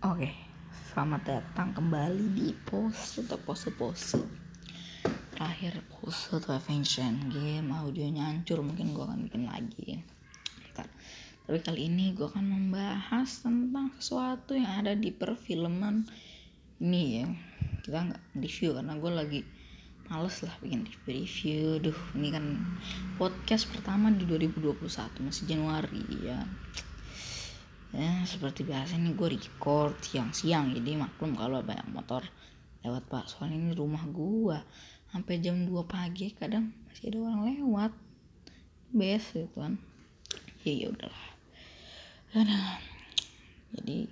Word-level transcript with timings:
Oke, 0.00 0.32
selamat 0.88 1.28
datang 1.28 1.76
kembali 1.76 2.32
di 2.32 2.56
pose 2.56 3.20
atau 3.20 3.36
pose-pose. 3.36 4.16
Terakhir 5.36 5.84
pose 5.92 6.40
atau 6.40 6.56
Avengers 6.56 7.28
Game 7.28 7.68
Audionya 7.68 8.32
hancur 8.32 8.64
mungkin 8.64 8.96
gue 8.96 9.04
akan 9.04 9.28
bikin 9.28 9.44
lagi. 9.44 10.00
Ntar. 10.72 10.88
Tapi 11.44 11.58
kali 11.60 11.92
ini 11.92 12.16
gue 12.16 12.24
akan 12.24 12.48
membahas 12.48 13.44
tentang 13.44 13.92
sesuatu 14.00 14.56
yang 14.56 14.72
ada 14.72 14.96
di 14.96 15.12
perfilman 15.12 16.08
ini 16.80 17.20
ya. 17.20 17.28
Kita 17.84 18.00
nggak 18.00 18.40
review 18.40 18.80
karena 18.80 18.96
gue 18.96 19.12
lagi 19.12 19.40
males 20.08 20.40
lah 20.40 20.56
bikin 20.64 20.88
review-review 20.88 21.76
Duh 21.84 22.00
ini 22.16 22.32
kan 22.32 22.56
podcast 23.20 23.68
pertama 23.68 24.08
di 24.08 24.24
2021 24.24 24.80
masih 25.28 25.44
Januari 25.44 26.02
ya 26.24 26.40
ya 27.90 28.22
seperti 28.22 28.62
biasa 28.62 28.98
nih 28.98 29.14
gue 29.14 29.28
record 29.38 29.94
siang-siang. 30.02 30.74
Jadi 30.74 30.94
maklum 30.94 31.34
kalau 31.34 31.62
banyak 31.62 31.88
motor 31.90 32.22
lewat 32.86 33.02
pak. 33.10 33.24
Soalnya 33.26 33.58
ini 33.58 33.72
rumah 33.74 34.04
gue 34.06 34.58
sampai 35.10 35.42
jam 35.42 35.66
2 35.66 35.74
pagi 35.90 36.30
kadang 36.38 36.70
masih 36.86 37.10
ada 37.10 37.18
orang 37.26 37.42
lewat. 37.50 37.92
Biasa 38.94 39.46
gitu 39.46 39.58
kan. 39.58 39.74
Ya 40.62 40.72
ya 40.74 40.86
udahlah. 40.92 41.28
Aduh. 42.30 42.68
jadi 43.70 44.06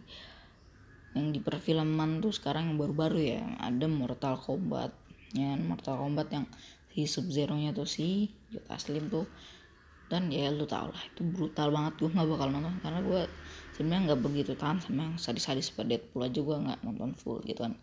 yang 1.19 1.35
di 1.35 1.43
perfilman 1.43 2.23
tuh 2.23 2.31
sekarang 2.31 2.71
yang 2.71 2.77
baru-baru 2.79 3.19
ya 3.19 3.43
ada 3.59 3.87
Mortal 3.91 4.39
Kombat. 4.39 4.95
Ya 5.35 5.55
Mortal 5.59 5.99
Kombat 5.99 6.31
yang 6.31 6.47
si 6.95 7.07
Sub 7.11 7.27
Zero 7.31 7.59
nya 7.59 7.75
tuh 7.75 7.87
si 7.87 8.31
Jota 8.51 8.79
Slim 8.79 9.11
tuh. 9.11 9.27
Dan 10.09 10.33
ya 10.33 10.49
lu 10.49 10.65
tau 10.65 10.89
lah 10.89 11.03
itu 11.05 11.21
brutal 11.27 11.69
banget. 11.75 12.01
Gue 12.01 12.11
nggak 12.15 12.29
bakal 12.33 12.49
nonton 12.55 12.75
karena 12.81 13.01
gue 13.05 13.23
sebenarnya 13.79 14.11
nggak 14.11 14.23
begitu 14.27 14.59
tahan 14.59 14.83
sama 14.83 15.07
yang 15.07 15.15
sadis-sadis 15.23 15.71
seperti 15.71 15.95
Deadpool 15.95 16.27
aja 16.27 16.43
gue 16.43 16.57
nggak 16.67 16.83
nonton 16.83 17.15
full 17.15 17.39
gitu 17.47 17.63
kan. 17.63 17.79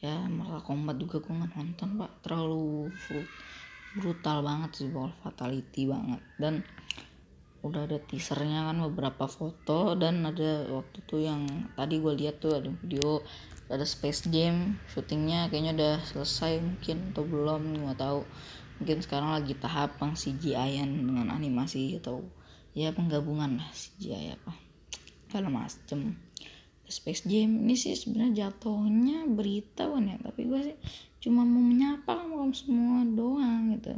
Ya 0.00 0.24
masalah 0.24 0.64
combat 0.64 0.96
juga 0.96 1.20
gue 1.20 1.36
nggak 1.36 1.52
nonton 1.52 2.00
pak. 2.00 2.10
Terlalu 2.24 2.88
full. 2.96 3.20
Brutal 3.92 4.40
banget 4.40 4.70
sih 4.72 4.88
ball 4.88 5.12
fatality 5.20 5.84
banget. 5.84 6.24
Dan 6.40 6.64
udah 7.60 7.84
ada 7.84 8.00
teasernya 8.00 8.72
kan 8.72 8.80
beberapa 8.88 9.28
foto. 9.28 9.92
Dan 10.00 10.24
ada 10.24 10.64
waktu 10.72 11.04
tuh 11.04 11.20
yang 11.20 11.44
tadi 11.76 12.00
gue 12.00 12.12
lihat 12.16 12.40
tuh 12.40 12.56
ada 12.56 12.72
video 12.72 13.20
ada 13.68 13.84
Space 13.84 14.32
Jam 14.32 14.80
syutingnya 14.88 15.52
kayaknya 15.52 15.76
udah 15.76 15.94
selesai 16.08 16.56
mungkin 16.64 17.12
atau 17.12 17.28
belum 17.28 17.84
nggak 17.84 18.00
tahu. 18.00 18.24
Mungkin 18.80 19.04
sekarang 19.04 19.36
lagi 19.36 19.52
tahap 19.60 20.00
pang 20.00 20.16
CGI 20.16 20.80
dengan 20.80 21.28
animasi 21.28 22.00
atau 22.00 22.24
ya 22.72 22.96
penggabungan 22.96 23.60
lah 23.60 23.68
CGI 23.76 24.40
apa 24.40 24.71
segala 25.32 25.48
macem. 25.48 26.12
Space 26.92 27.24
Jam 27.24 27.64
ini 27.64 27.72
sih 27.72 27.96
sebenarnya 27.96 28.52
jatuhnya 28.52 29.24
berita 29.24 29.88
kan 29.88 30.04
ya. 30.04 30.20
Tapi 30.20 30.44
gue 30.44 30.60
sih 30.60 30.76
cuma 31.24 31.40
mau 31.40 31.64
menyapa 31.64 32.20
kamu 32.20 32.52
semua 32.52 33.00
doang 33.08 33.72
gitu. 33.72 33.96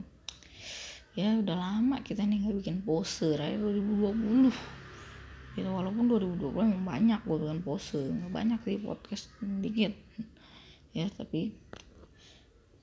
Ya 1.18 1.34
udah 1.42 1.58
lama 1.58 1.98
kita 2.06 2.22
nih 2.22 2.46
nggak 2.46 2.54
bikin 2.62 2.76
pose 2.86 3.34
raya 3.34 3.58
2020 3.58 4.50
gitu 5.54 5.70
walaupun 5.70 6.10
2020 6.10 6.54
emang 6.54 6.86
banyak 6.86 7.20
gue 7.26 7.36
bikin 7.42 7.60
pose. 7.66 7.98
Nggak 7.98 8.30
banyak 8.30 8.60
sih 8.62 8.78
podcast 8.78 9.26
dikit. 9.42 9.90
Ya 10.94 11.10
tapi 11.10 11.50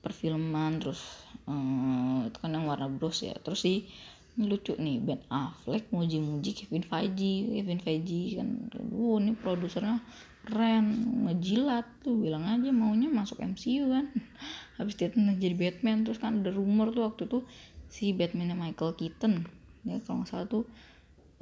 perfilman 0.04 0.76
terus 0.76 1.00
um, 1.48 2.28
itu 2.28 2.36
kan 2.36 2.52
yang 2.52 2.68
warna 2.68 2.92
bros 2.92 3.24
ya. 3.24 3.32
Terus 3.40 3.64
sih 3.64 3.88
ini 4.32 4.48
lucu 4.48 4.72
nih 4.76 4.96
Ben 5.04 5.20
Affleck 5.28 5.92
muji-muji 5.92 6.56
Kevin 6.56 6.84
Feige. 6.84 7.52
Kevin 7.60 7.80
Feige 7.84 8.40
kan 8.40 8.48
wow 8.92 9.20
ini 9.20 9.36
produsernya 9.36 10.00
keren 10.48 10.86
ngejilat 11.28 11.84
tuh. 12.00 12.16
Bilang 12.16 12.48
aja 12.48 12.72
maunya 12.72 13.12
masuk 13.12 13.44
MCU 13.44 13.92
kan. 13.92 14.08
Habis 14.80 14.96
dia 14.96 15.12
jadi 15.12 15.52
Batman. 15.52 16.08
Terus 16.08 16.16
kan 16.16 16.40
ada 16.40 16.50
rumor 16.50 16.90
tuh 16.96 17.04
waktu 17.08 17.28
itu 17.28 17.44
si 17.92 18.16
Batman 18.16 18.56
Michael 18.56 18.96
Keaton 18.96 19.62
ya 19.82 19.98
kalau 20.06 20.22
nggak 20.22 20.30
salah 20.30 20.46
tuh 20.46 20.64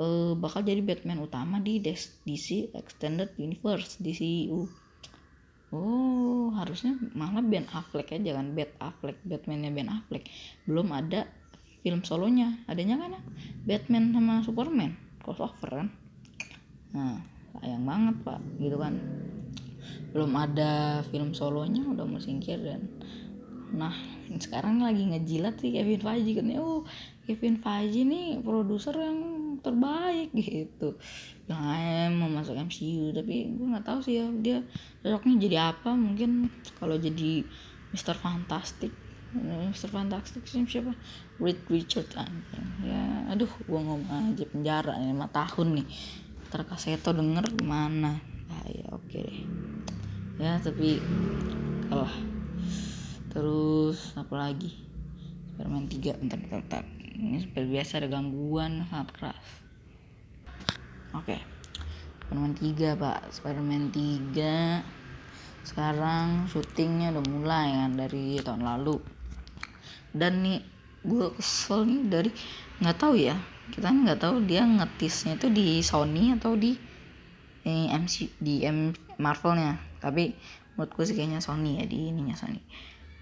uh, 0.00 0.32
bakal 0.34 0.64
jadi 0.64 0.80
Batman 0.80 1.20
utama 1.20 1.60
di 1.60 1.78
DC 1.80 2.72
Extended 2.72 3.36
Universe 3.36 4.00
DCU 4.00 4.66
oh 5.70 6.50
harusnya 6.58 6.98
malah 7.14 7.44
Ben 7.44 7.68
Affleck 7.70 8.10
aja 8.10 8.34
kan 8.34 8.56
Bat 8.56 8.70
Affleck 8.82 9.22
Batmannya 9.22 9.70
Ben 9.70 9.86
Affleck. 9.86 10.26
Belum 10.66 10.90
ada 10.90 11.30
film 11.80 12.04
solonya. 12.04 12.60
Adanya 12.68 13.00
kan 13.00 13.16
ya? 13.16 13.22
Batman 13.64 14.12
sama 14.12 14.34
Superman. 14.44 14.92
Crossover 15.20 15.84
kan? 15.84 15.88
Nah 16.96 17.20
sayang 17.60 17.84
banget 17.84 18.16
pak. 18.24 18.40
Gitu 18.60 18.76
kan. 18.76 18.94
Belum 20.10 20.32
ada 20.36 21.00
film 21.08 21.32
solonya 21.32 21.86
udah 21.86 22.04
mau 22.04 22.20
singkir 22.20 22.60
dan 22.60 22.88
nah 23.70 23.94
sekarang 24.34 24.82
lagi 24.82 25.06
ngejilat 25.06 25.62
sih 25.62 25.70
Kevin 25.70 26.02
Feige 26.02 26.42
kan. 26.42 26.50
Oh 26.58 26.82
Kevin 27.26 27.62
Feige 27.62 28.02
nih 28.02 28.42
produser 28.42 28.94
yang 28.98 29.18
terbaik 29.62 30.34
gitu. 30.34 30.98
Yang 31.46 32.12
mau 32.18 32.30
masuk 32.30 32.58
MCU 32.58 33.14
tapi 33.14 33.54
gue 33.54 33.66
nggak 33.70 33.86
tahu 33.86 34.02
sih 34.02 34.18
ya 34.18 34.26
dia 34.42 34.58
cocoknya 35.06 35.34
jadi 35.38 35.56
apa. 35.74 35.94
Mungkin 35.94 36.50
kalau 36.82 36.98
jadi 36.98 37.46
Mister 37.94 38.18
Fantastic 38.18 38.90
Mister 39.30 39.86
Fantastic 39.86 40.42
siapa? 40.42 40.90
Reed 41.38 41.62
Richard 41.70 42.10
anjing. 42.18 42.66
Ya 42.82 43.30
aduh 43.30 43.50
gua 43.70 43.78
ngomong 43.78 44.34
aja 44.34 44.44
penjara 44.50 44.98
nih 44.98 45.14
5 45.14 45.30
tahun 45.30 45.68
nih. 45.78 45.86
Ntar 46.50 46.62
kaseto 46.66 47.14
denger 47.14 47.46
gimana? 47.54 48.18
Ah 48.50 48.66
ya 48.66 48.90
oke 48.90 49.06
okay 49.06 49.20
deh. 49.22 49.38
Ya 50.42 50.58
tapi 50.58 50.98
kalah. 51.86 52.10
Terus 53.30 54.18
apa 54.18 54.34
lagi? 54.34 54.74
Superman 55.54 55.86
3 55.86 56.18
bentar 56.18 56.38
bentar, 56.42 56.60
bentar. 56.66 56.84
ini 57.20 57.36
seperti 57.44 57.68
biasa 57.68 57.92
ada 58.00 58.08
gangguan 58.10 58.82
sangat 58.90 59.08
keras. 59.14 59.46
Oke. 61.14 61.38
Okay. 61.38 61.40
Spiderman 62.26 62.54
3 62.58 62.98
pak. 62.98 63.20
Spiderman 63.30 63.84
3 63.94 65.00
sekarang 65.60 66.48
syutingnya 66.48 67.12
udah 67.12 67.24
mulai 67.28 67.68
kan 67.76 67.92
dari 67.92 68.40
tahun 68.40 68.64
lalu 68.64 69.19
dan 70.10 70.42
nih 70.42 70.60
gue 71.00 71.32
kesel 71.38 71.88
nih 71.88 72.00
dari 72.10 72.30
nggak 72.82 72.96
tahu 72.98 73.14
ya. 73.16 73.36
Kita 73.70 73.86
nggak 73.86 74.18
tahu 74.20 74.42
dia 74.44 74.66
ngetisnya 74.66 75.38
itu 75.38 75.46
di 75.48 75.80
Sony 75.80 76.34
atau 76.34 76.58
di 76.58 76.74
eh, 77.64 77.86
MC 77.94 78.34
di 78.42 78.66
M 78.66 78.92
Marvelnya. 79.16 79.78
Tapi 80.02 80.34
menurut 80.74 80.92
gue 80.96 81.04
sih 81.06 81.16
kayaknya 81.16 81.40
Sony 81.40 81.80
ya 81.80 81.84
di 81.86 82.10
ininya 82.10 82.34
Sony. 82.34 82.60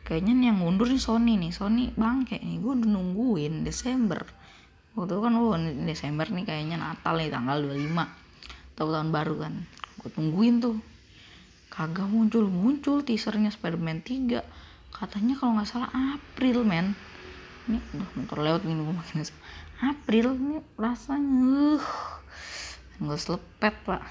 Kayaknya 0.09 0.49
yang 0.53 0.59
mundur 0.65 0.89
nih 0.89 1.03
Sony 1.03 1.37
nih. 1.37 1.53
Sony 1.53 1.93
bangke 1.93 2.41
nih. 2.41 2.57
Gue 2.65 2.81
udah 2.81 2.89
nungguin 2.89 3.63
Desember. 3.63 4.25
Waktu 4.97 5.15
itu 5.15 5.23
kan 5.23 5.33
oh 5.37 5.55
Desember 5.85 6.27
nih 6.33 6.45
kayaknya 6.49 6.77
Natal 6.81 7.21
nih 7.21 7.31
tanggal 7.31 7.61
25 7.61 8.75
atau 8.75 8.87
tahun 8.89 9.11
baru 9.13 9.35
kan. 9.45 9.55
Gue 10.01 10.11
tungguin 10.11 10.65
tuh. 10.65 10.81
Kagak 11.69 12.09
muncul. 12.09 12.49
Muncul 12.49 13.05
teasernya 13.05 13.53
Spiderman 13.53 14.01
3 14.01 14.68
katanya 14.93 15.35
kalau 15.39 15.57
nggak 15.59 15.69
salah 15.69 15.91
April 15.93 16.65
men. 16.65 16.97
Ini 17.69 17.79
udah 17.95 18.09
motor 18.17 18.39
lewat 18.41 18.61
gini 18.65 18.81
gue 18.81 18.97
makin 18.97 19.21
April 19.79 20.27
ini 20.35 20.57
rasanya 20.75 21.79
uh 21.79 21.87
nggak 22.99 23.21
selepet 23.21 23.75
pak. 23.87 24.03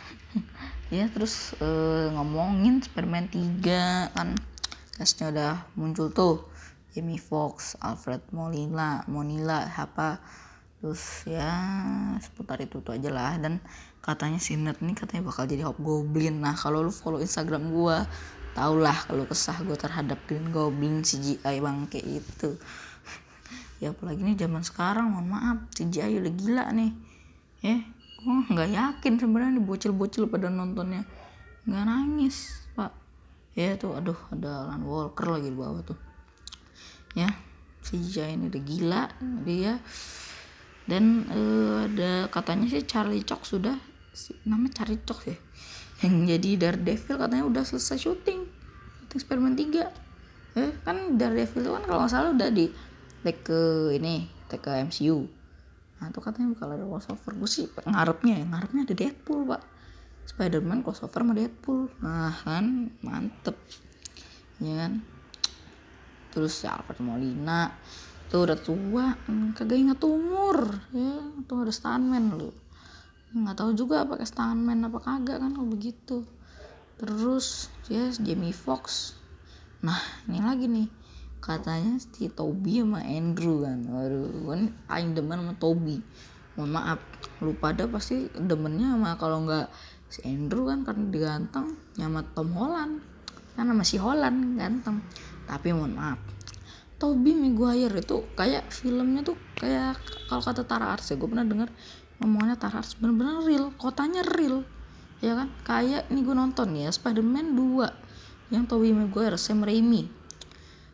Ya 0.87 1.11
terus 1.11 1.51
uh, 1.59 2.07
ngomongin 2.16 2.79
Spiderman 2.79 3.27
3 3.27 4.16
kan 4.16 4.39
castnya 4.95 5.35
udah 5.35 5.53
muncul 5.75 6.07
tuh. 6.16 6.47
Jamie 6.95 7.19
Foxx, 7.19 7.75
Alfred 7.83 8.23
Molina, 8.31 9.03
Monila, 9.11 9.67
apa 9.67 10.23
terus 10.79 11.27
ya 11.27 11.51
seputar 12.23 12.63
itu 12.63 12.79
tuh 12.79 12.95
aja 12.95 13.11
lah. 13.11 13.35
Dan 13.35 13.59
katanya 13.99 14.39
si 14.39 14.55
Ned 14.55 14.79
nih 14.79 14.95
katanya 14.95 15.27
bakal 15.27 15.43
jadi 15.43 15.67
Hobgoblin. 15.67 16.40
Nah 16.40 16.55
kalau 16.55 16.87
lu 16.87 16.90
follow 16.96 17.19
Instagram 17.19 17.67
gua 17.75 18.07
tau 18.57 18.73
lah 18.81 18.97
kalau 19.05 19.29
kesah 19.29 19.61
gue 19.61 19.77
terhadap 19.77 20.17
Green 20.25 20.49
Goblin 20.49 21.05
CGI 21.05 21.61
bang 21.61 21.85
kayak 21.85 22.25
itu 22.25 22.57
ya 23.81 23.93
apalagi 23.93 24.25
nih 24.25 24.33
zaman 24.33 24.65
sekarang 24.65 25.13
mohon 25.13 25.29
maaf 25.29 25.57
CGI 25.77 26.17
udah 26.17 26.33
gila 26.33 26.65
nih. 26.73 26.91
Ya 27.61 27.77
gue 28.17 28.37
nggak 28.49 28.69
yakin 28.73 29.13
sebenarnya 29.21 29.61
bocil-bocil 29.61 30.25
pada 30.25 30.49
nontonnya. 30.49 31.05
Nggak 31.69 31.85
nangis 31.85 32.65
pak. 32.73 32.97
Ya 33.53 33.77
tuh 33.77 33.93
aduh 33.93 34.17
ada 34.33 34.65
Alan 34.65 34.81
Walker 34.81 35.37
lagi 35.37 35.53
di 35.53 35.57
bawah 35.57 35.85
tuh. 35.85 35.99
Ya 37.13 37.29
CGI 37.85 38.41
ini 38.41 38.49
udah 38.49 38.63
gila 38.65 39.03
dia. 39.45 39.77
Dan 40.89 41.29
uh, 41.29 41.85
ada 41.85 42.25
katanya 42.33 42.65
sih 42.73 42.81
Charlie 42.89 43.21
Cox 43.21 43.53
sudah 43.53 43.77
nama 44.49 44.65
Charlie 44.73 45.03
Cox 45.05 45.29
ya 45.29 45.37
yang 46.05 46.29
jadi 46.29 46.49
Daredevil 46.61 47.16
katanya 47.17 47.46
udah 47.49 47.64
selesai 47.66 47.97
syuting. 47.97 48.46
Syuting 49.05 49.20
Spiderman 49.22 49.58
3 49.58 50.08
eh 50.58 50.73
kan 50.82 51.17
Daredevil 51.17 51.61
itu 51.61 51.72
kan 51.73 51.84
kalau 51.85 51.99
nggak 52.02 52.11
salah 52.11 52.29
udah 52.34 52.49
di 52.49 52.66
take 53.22 53.46
ke 53.46 53.94
ini 53.94 54.26
take 54.49 54.66
ke 54.66 54.72
MCU 54.73 55.29
nah 55.97 56.14
itu 56.14 56.22
katanya 56.22 56.53
bakal 56.53 56.70
ada 56.78 56.85
crossover. 56.85 57.32
Gue 57.41 57.49
sih 57.49 57.66
ngarepnya 57.73 58.34
ya 58.38 58.46
ngarepnya 58.46 58.82
ada 58.85 58.96
Deadpool 58.97 59.49
pak. 59.49 59.61
Spider-Man 60.29 60.85
crossover 60.85 61.26
sama 61.26 61.34
Deadpool. 61.34 61.90
Nah 62.05 62.38
kan 62.46 62.93
mantep. 63.02 63.58
Ya 64.61 64.85
kan? 64.85 65.02
Terus 66.29 66.53
si 66.53 66.70
Alfred 66.70 67.02
Molina 67.02 67.73
tuh 68.29 68.46
udah 68.46 68.59
tua 68.61 69.17
hmm, 69.26 69.58
kagak 69.58 69.82
ingat 69.82 70.00
umur. 70.05 70.70
Ya 70.93 71.17
tuh 71.50 71.66
ada 71.66 71.73
stuntman 71.73 72.38
lu 72.38 72.53
nggak 73.43 73.57
tahu 73.57 73.72
juga 73.78 74.07
pakai 74.07 74.25
stuntman 74.25 74.87
apa 74.87 74.97
kagak 75.01 75.37
kan 75.43 75.51
kalau 75.53 75.69
begitu. 75.69 76.17
Terus 76.97 77.69
yes 77.91 78.17
Jamie 78.17 78.55
Fox 78.55 79.13
nah 79.85 79.99
ini 80.25 80.41
lagi 80.41 80.66
nih. 80.66 80.89
Katanya 81.37 82.01
si 82.01 82.28
Toby 82.34 82.81
sama 82.81 83.05
Andrew 83.05 83.61
kan. 83.61 83.85
Waduh 83.85 84.49
kan 84.49 84.61
aing 84.89 85.13
demen 85.13 85.41
sama 85.45 85.53
Toby. 85.61 86.01
Mohon 86.57 86.72
maaf 86.73 86.99
lu 87.39 87.53
pada 87.53 87.85
pasti 87.85 88.25
demennya 88.34 88.97
sama 88.97 89.13
kalau 89.22 89.45
nggak 89.45 89.69
si 90.09 90.25
Andrew 90.25 90.66
kan 90.66 90.81
karena 90.81 91.05
diganteng 91.13 91.78
sama 91.93 92.25
Tom 92.33 92.49
Holland. 92.57 93.05
Kan 93.53 93.69
sama 93.69 93.83
si 93.85 94.01
Holland 94.01 94.57
ganteng. 94.57 95.05
Tapi 95.45 95.72
mohon 95.72 95.93
maaf 95.93 96.36
Toby 96.97 97.38
Maguire 97.38 98.02
itu 98.02 98.26
kayak 98.34 98.73
filmnya 98.73 99.22
tuh 99.22 99.38
kayak 99.58 100.02
kalau 100.29 100.41
kata 100.41 100.66
Tara 100.66 100.97
Ars 100.97 101.14
ya 101.14 101.16
gue 101.17 101.29
pernah 101.29 101.46
dengar 101.46 101.70
ngomongnya 102.17 102.58
Tara 102.58 102.82
Ars 102.82 102.97
bener-bener 102.97 103.46
real 103.46 103.66
kotanya 103.78 104.26
real 104.26 104.66
ya 105.22 105.34
kan? 105.34 105.49
Kayak 105.66 106.09
ini 106.14 106.22
gue 106.22 106.35
nonton 106.35 106.73
ya 106.78 106.90
Spider-Man 106.94 107.58
2 107.58 108.53
yang 108.53 108.64
Toby 108.70 108.94
Maguire 108.94 109.38
Sam 109.40 109.66
Raimi. 109.66 110.08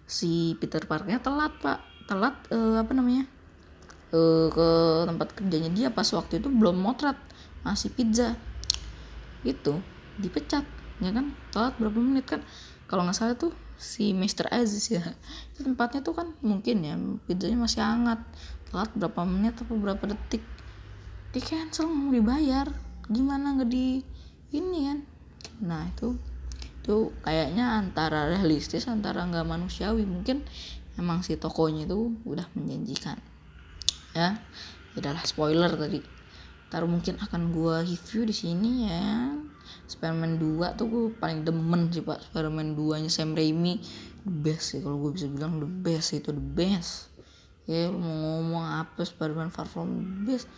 Si 0.07 0.55
Peter 0.59 0.83
Parkernya 0.83 1.19
telat 1.19 1.53
pak. 1.59 1.79
Telat 2.07 2.35
uh, 2.51 2.79
apa 2.79 2.91
namanya? 2.91 3.27
Uh, 4.13 4.47
ke 4.53 4.67
tempat 5.09 5.27
kerjanya 5.33 5.71
dia 5.73 5.87
pas 5.89 6.05
waktu 6.13 6.37
itu 6.37 6.47
belum 6.47 6.77
motret 6.77 7.17
masih 7.65 7.91
pizza. 7.91 8.35
Itu 9.43 9.79
dipecat 10.19 10.63
ya 11.01 11.11
kan? 11.11 11.35
Telat 11.51 11.73
berapa 11.79 11.97
menit 11.99 12.27
kan? 12.27 12.41
Kalau 12.87 13.07
nggak 13.07 13.17
salah 13.17 13.35
tuh 13.35 13.51
si 13.77 14.15
Mr. 14.15 14.49
Aziz 14.49 14.89
ya. 14.91 15.03
Itu 15.53 15.65
tempatnya 15.65 16.01
tuh 16.01 16.15
kan 16.15 16.27
mungkin 16.41 16.85
ya 16.85 16.95
pizzanya 17.25 17.57
masih 17.59 17.81
hangat. 17.81 18.19
Telat 18.69 18.89
berapa 18.97 19.21
menit 19.27 19.59
atau 19.59 19.75
berapa 19.77 20.03
detik. 20.09 20.41
Di 21.33 21.39
cancel 21.41 21.89
mau 21.89 22.13
dibayar. 22.13 22.69
Gimana 23.09 23.59
nggak 23.59 23.69
di 23.69 24.01
ini 24.53 24.79
kan? 24.87 24.99
Nah 25.61 25.89
itu 25.89 26.15
itu 26.83 27.15
kayaknya 27.23 27.79
antara 27.79 28.27
realistis 28.27 28.91
antara 28.91 29.23
nggak 29.23 29.47
manusiawi. 29.47 30.03
Mungkin 30.03 30.43
emang 30.99 31.23
si 31.23 31.39
tokonya 31.39 31.87
itu 31.87 32.17
udah 32.27 32.47
menjanjikan. 32.57 33.17
Ya 34.13 34.41
adalah 34.93 35.23
spoiler 35.25 35.73
tadi. 35.73 36.03
Ntar 36.69 36.89
mungkin 36.89 37.21
akan 37.21 37.53
gua 37.53 37.85
review 37.85 38.25
di 38.25 38.33
sini 38.33 38.89
ya 38.89 39.29
Spiderman 39.93 40.41
2 40.41 40.73
tuh 40.73 40.85
gue 40.89 41.05
paling 41.21 41.45
demen 41.45 41.93
sih 41.93 42.01
pak. 42.01 42.25
Spiderman 42.25 42.73
2 42.73 43.05
nya 43.05 43.09
Sam 43.13 43.37
Raimi 43.37 43.77
the 44.25 44.33
best 44.33 44.73
sih 44.73 44.79
kalau 44.81 44.97
gue 45.05 45.13
bisa 45.13 45.29
bilang 45.29 45.61
the 45.61 45.69
best 45.69 46.17
itu 46.17 46.33
the 46.33 46.41
best. 46.41 47.13
Ya 47.69 47.87
lu 47.87 48.01
mau 48.01 48.41
ngomong 48.41 48.65
apa 48.65 49.05
Spiderman 49.05 49.53
Far 49.53 49.69
From 49.69 49.87
the 49.93 50.33
Best? 50.33 50.51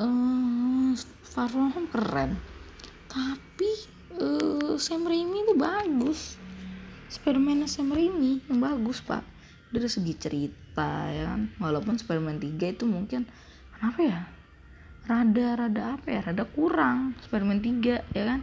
Uh, 0.00 0.96
Far 1.22 1.46
From 1.46 1.70
Home 1.76 1.86
keren. 1.92 2.34
Tapi 3.06 3.70
uh, 4.18 4.74
Sam 4.80 5.04
Raimi 5.04 5.44
itu 5.44 5.54
bagus. 5.54 6.40
Spiderman 7.12 7.68
Sam 7.68 7.92
Raimi 7.92 8.42
yang 8.48 8.58
bagus 8.58 9.04
pak. 9.04 9.22
Dari 9.68 9.86
segi 9.86 10.16
cerita 10.16 11.06
ya 11.12 11.36
kan. 11.36 11.54
Walaupun 11.60 12.00
Spiderman 12.00 12.40
3 12.40 12.74
itu 12.74 12.84
mungkin 12.88 13.28
kenapa 13.76 14.00
ya 14.02 14.37
rada 15.08 15.46
rada 15.56 15.82
apa 15.96 16.06
ya? 16.12 16.20
Rada 16.20 16.44
kurang. 16.44 17.16
Spiderman 17.24 17.64
3 17.64 18.04
ya 18.12 18.24
kan? 18.28 18.40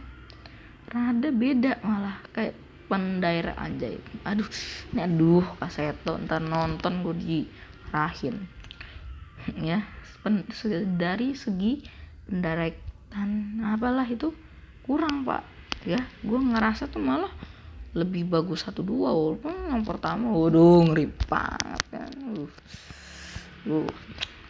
Rada 0.90 1.28
beda 1.30 1.72
malah. 1.86 2.18
Kayak 2.34 2.58
pendaerah 2.86 3.54
anjay. 3.58 3.98
Aduh 4.26 4.46
ini 4.94 5.00
aduh 5.02 5.46
kaseto 5.62 6.18
ntar 6.26 6.42
nonton 6.42 7.02
gue 7.06 7.14
dirahin. 7.22 8.36
Ya 9.62 9.86
dari 10.98 11.38
segi 11.38 11.86
pendirekan 12.26 13.62
apalah 13.62 14.06
itu 14.10 14.34
kurang 14.82 15.22
pak. 15.22 15.46
Ya 15.86 16.02
gue 16.26 16.38
ngerasa 16.38 16.90
tuh 16.90 16.98
malah 16.98 17.30
lebih 17.94 18.26
bagus 18.26 18.66
satu 18.66 18.82
dua 18.82 19.14
walaupun 19.14 19.54
yang 19.70 19.86
pertama 19.86 20.34
waduh 20.34 20.82
ngeri 20.90 21.06
banget 21.30 21.82
kan. 21.94 22.10
Uh, 22.34 22.50
uh. 23.70 23.90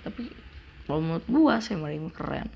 tapi 0.01 0.33
kalau 0.87 1.03
menurut 1.03 1.27
gua 1.27 1.59
Raimi 1.61 2.11
keren. 2.15 2.49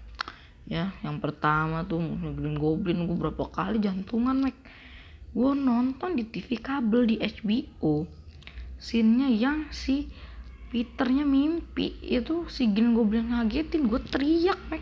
Ya 0.71 0.94
yang 1.03 1.19
pertama 1.19 1.82
tuh 1.82 1.99
Green 2.38 2.55
Goblin 2.56 3.05
gua 3.11 3.29
berapa 3.29 3.44
kali 3.50 3.82
jantungan 3.82 4.38
mek. 4.38 4.56
Gua 5.35 5.55
nonton 5.55 6.15
di 6.15 6.25
TV 6.27 6.59
kabel 6.62 7.06
di 7.11 7.17
HBO 7.19 8.06
scene-nya 8.81 9.29
yang 9.29 9.69
si 9.69 10.09
Peternya 10.71 11.27
mimpi 11.27 11.99
itu 11.99 12.47
si 12.47 12.71
Green 12.71 12.94
Goblin 12.94 13.35
ngagetin 13.35 13.91
gue 13.91 13.99
teriak 14.06 14.59
mek. 14.71 14.79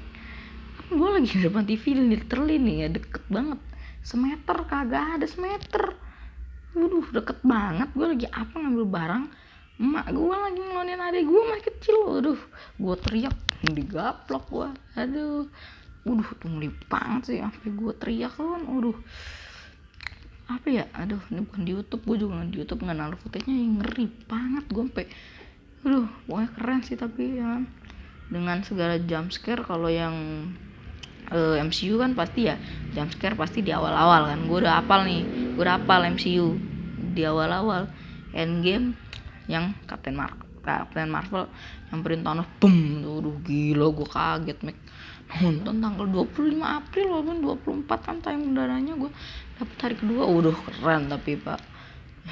Gue 0.93 1.09
lagi 1.09 1.33
di 1.33 1.41
depan 1.49 1.65
TV 1.65 1.97
literally 1.97 2.61
nih 2.61 2.77
ya 2.85 2.89
deket 2.93 3.25
banget. 3.33 3.57
Semeter 4.05 4.69
kagak 4.69 5.17
ada 5.17 5.25
semeter. 5.25 5.97
Waduh 6.77 7.09
deket 7.09 7.41
banget. 7.41 7.89
Gue 7.97 8.05
lagi 8.05 8.29
apa 8.29 8.53
ngambil 8.61 8.85
barang 8.85 9.25
emak 9.79 10.11
gue 10.11 10.35
lagi 10.35 10.59
ngelonin 10.59 11.01
adik 11.01 11.25
gue 11.25 11.43
masih 11.47 11.65
kecil. 11.71 11.97
Aduh 12.19 12.41
gue 12.79 12.95
teriak 13.07 13.37
digaplok 13.63 14.45
gue 14.51 14.69
aduh 14.99 15.47
udah 16.07 16.31
tuh 16.39 16.49
ngeri 16.49 16.71
banget 16.87 17.23
sih 17.31 17.39
sampai 17.39 17.71
gue 17.71 17.93
teriak 17.95 18.35
kan. 18.35 18.63
Aduh 18.67 18.99
apa 20.51 20.67
ya? 20.67 20.85
Aduh 20.99 21.23
ini 21.31 21.47
bukan 21.47 21.63
di 21.63 21.71
YouTube 21.79 22.03
gue 22.11 22.17
juga 22.27 22.43
di 22.43 22.59
YouTube 22.59 22.83
nggak 22.83 22.99
naruh 22.99 23.19
footage-nya 23.23 23.55
yang 23.55 23.73
ngeri 23.79 24.07
banget 24.27 24.65
gue 24.67 24.83
sampai. 24.83 25.07
Aduh 25.87 26.07
pokoknya 26.27 26.49
keren 26.59 26.81
sih 26.83 26.97
tapi 26.99 27.39
ya 27.39 27.63
dengan 28.29 28.61
segala 28.67 29.01
jump 29.01 29.33
scare 29.33 29.65
kalau 29.65 29.89
yang 29.89 30.13
uh, 31.33 31.57
eh, 31.57 31.65
MCU 31.65 31.97
kan 31.97 32.13
pasti 32.13 32.51
ya 32.51 32.61
jump 32.93 33.09
scare 33.15 33.39
pasti 33.39 33.63
di 33.63 33.71
awal-awal 33.71 34.27
kan. 34.35 34.39
Gue 34.51 34.59
udah 34.67 34.83
apal 34.83 35.07
nih 35.07 35.23
gue 35.55 35.63
udah 35.63 35.79
apal 35.79 36.03
MCU 36.03 36.59
di 37.15 37.23
awal-awal. 37.23 37.87
Endgame 38.35 39.08
yang 39.49 39.75
Captain 39.89 40.15
Marvel 40.15 40.49
Captain 40.69 41.09
Marvel 41.09 41.49
nyamperin 41.89 42.21
Thanos 42.21 42.49
boom 42.61 43.01
tuh 43.01 43.41
gila 43.41 43.89
gue 43.97 44.09
kaget 44.09 44.59
mek 44.61 44.77
nonton 45.41 45.81
tanggal 45.81 46.07
25 46.09 46.61
April 46.61 47.07
walaupun 47.13 47.85
24 47.89 48.05
kan 48.05 48.17
tayang 48.25 48.53
udaranya 48.53 48.93
gue 48.97 49.13
dapet 49.61 49.77
hari 49.81 49.97
kedua. 49.97 50.25
Udah 50.25 50.57
keren 50.57 51.09
tapi 51.09 51.37
pak. 51.37 51.61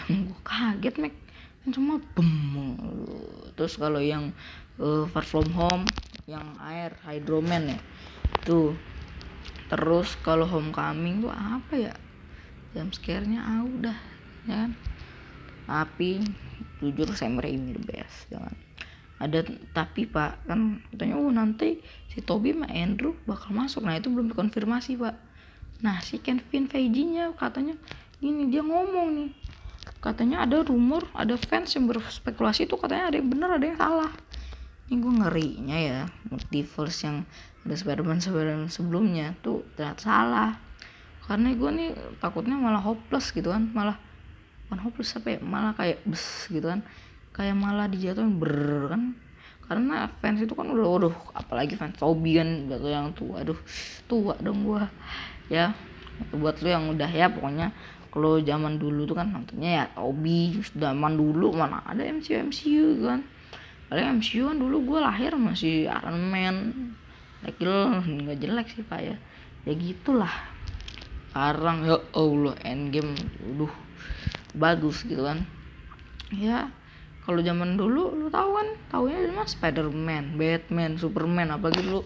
Yang 0.08 0.32
gue 0.32 0.40
kaget 0.44 0.94
mek 1.00 1.14
kan 1.64 1.68
cuma 1.75 1.94
boom 2.14 2.30
terus 3.58 3.75
kalau 3.80 3.99
yang 3.99 4.30
uh, 4.78 5.08
Far 5.11 5.25
From 5.25 5.49
Home 5.56 5.85
yang 6.28 6.56
air 6.61 6.92
Hydroman 7.04 7.73
ya 7.73 7.80
tuh. 8.44 8.76
Terus 9.66 10.14
kalau 10.23 10.46
Homecoming 10.46 11.26
tuh 11.26 11.32
apa 11.35 11.75
ya? 11.75 11.94
Jam 12.70 12.92
scare-nya 12.94 13.42
ah 13.42 13.66
udah 13.66 13.99
ya 14.46 14.54
kan? 14.62 14.70
Tapi 15.66 16.23
jujur 16.80 17.09
Sam 17.16 17.40
Raimi 17.40 17.76
the 17.76 17.83
best 17.83 18.28
jangan. 18.28 18.54
Ada 19.16 19.49
tapi 19.73 20.04
pak 20.04 20.45
kan 20.45 20.85
katanya 20.92 21.16
oh 21.16 21.33
nanti 21.33 21.80
si 22.12 22.21
Toby 22.21 22.52
sama 22.52 22.68
Andrew 22.68 23.16
bakal 23.25 23.56
masuk. 23.56 23.88
Nah 23.88 23.97
itu 23.97 24.12
belum 24.12 24.33
dikonfirmasi 24.33 25.00
pak. 25.00 25.16
Nah 25.80 26.00
si 26.04 26.21
Kevin 26.21 26.68
Feige 26.68 27.04
nya 27.09 27.33
katanya 27.33 27.76
ini 28.21 28.52
dia 28.52 28.61
ngomong 28.61 29.09
nih. 29.16 29.30
Katanya 30.04 30.45
ada 30.45 30.61
rumor 30.61 31.09
ada 31.16 31.33
fans 31.40 31.73
yang 31.73 31.88
berspekulasi 31.88 32.68
itu 32.68 32.76
katanya 32.76 33.09
ada 33.09 33.16
yang 33.16 33.28
benar 33.33 33.50
ada 33.56 33.64
yang 33.64 33.80
salah. 33.80 34.12
Ini 34.87 35.02
gue 35.02 35.12
ngerinya 35.18 35.76
ya 35.80 35.99
multiverse 36.30 37.09
yang 37.09 37.26
ada 37.66 37.75
Spiderman 37.75 38.23
Spiderman 38.23 38.71
sebelumnya 38.71 39.35
tuh 39.40 39.64
ternyata 39.75 40.00
salah. 40.04 40.50
Karena 41.26 41.50
gue 41.56 41.71
nih 41.73 41.90
takutnya 42.23 42.54
malah 42.54 42.85
hopeless 42.85 43.35
gitu 43.35 43.50
kan 43.50 43.66
malah 43.75 43.99
bukan 44.66 44.82
hopeless 44.82 45.14
apa 45.14 45.38
ya 45.38 45.38
malah 45.38 45.73
kayak 45.78 46.02
bes 46.02 46.50
gitu 46.50 46.66
kan. 46.66 46.82
Kayak 47.30 47.54
malah 47.54 47.87
dijatuhin 47.87 48.42
ber 48.42 48.90
kan. 48.90 49.02
Karena 49.66 50.06
fans 50.23 50.42
itu 50.42 50.54
kan 50.54 50.70
udah 50.70 50.87
waduh 50.87 51.16
apalagi 51.35 51.75
fans 51.75 51.99
Toby 51.99 52.38
kan 52.38 52.66
jatuh 52.66 52.90
yang 52.90 53.14
tua. 53.14 53.46
Aduh 53.46 53.58
tua 54.11 54.35
dong 54.42 54.66
gua. 54.66 54.90
Ya 55.46 55.75
buat 56.35 56.58
lo 56.62 56.68
yang 56.70 56.90
udah 56.90 57.11
ya 57.11 57.30
pokoknya. 57.30 57.70
Kalau 58.11 58.40
zaman 58.40 58.80
dulu 58.80 59.04
tuh 59.04 59.14
kan 59.14 59.30
nontonnya 59.30 59.70
ya 59.70 59.85
Toby 59.94 60.58
zaman 60.75 61.14
dulu 61.14 61.54
mana 61.54 61.82
ada 61.87 62.02
MCU 62.02 62.50
MCU 62.50 63.06
kan. 63.06 63.23
Paling 63.87 64.18
MCU 64.18 64.50
kan 64.50 64.58
dulu 64.58 64.76
gua 64.82 65.14
lahir 65.14 65.38
masih 65.38 65.87
Iron 65.87 66.18
Man. 66.26 66.56
Ekil 67.46 67.70
nggak 68.02 68.38
jelek 68.42 68.66
sih 68.75 68.82
pak 68.82 69.00
ya. 69.02 69.16
Ya 69.62 69.73
gitulah. 69.78 70.32
Sekarang 71.30 71.85
ya 71.85 72.00
Allah 72.16 72.56
Endgame 72.64 73.12
udah 73.44 73.86
bagus 74.56 75.04
gitu 75.04 75.22
kan. 75.22 75.44
Ya 76.32 76.72
kalau 77.22 77.44
zaman 77.44 77.76
dulu 77.76 78.16
lu 78.16 78.26
tahu 78.32 78.56
kan? 78.56 78.68
Tahunya 78.90 79.18
cuma 79.30 79.44
Spiderman, 79.44 80.40
Batman, 80.40 80.96
Superman 80.96 81.54
apalagi 81.54 81.84
dulu 81.84 82.02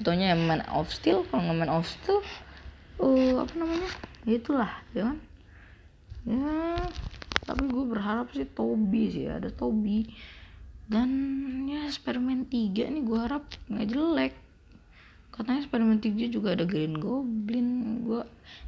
contohnya 0.00 0.32
Man 0.34 0.64
of 0.72 0.88
Steel 0.88 1.28
kalau 1.28 1.44
nggak 1.44 1.58
Man 1.60 1.70
of 1.70 1.84
Steel 1.86 2.18
uh, 2.98 3.34
apa 3.44 3.54
namanya? 3.54 3.90
Ya 4.24 4.34
itulah 4.40 4.72
ya 4.96 5.02
kan? 5.12 5.18
Ya 6.24 6.54
tapi 7.44 7.66
gue 7.66 7.84
berharap 7.84 8.32
sih 8.32 8.48
Toby 8.48 9.02
sih 9.12 9.26
ada 9.28 9.52
Toby. 9.52 10.08
Dan 10.90 11.10
ya 11.70 11.86
Spiderman 11.86 12.50
3 12.50 12.90
nih 12.90 13.02
gue 13.06 13.18
harap 13.20 13.46
nggak 13.70 13.86
jelek. 13.94 14.34
Katanya 15.30 15.62
Spiderman 15.62 16.02
3 16.02 16.26
juga 16.26 16.58
ada 16.58 16.66
Green 16.66 16.98
Goblin 16.98 17.90
gue 18.10 18.22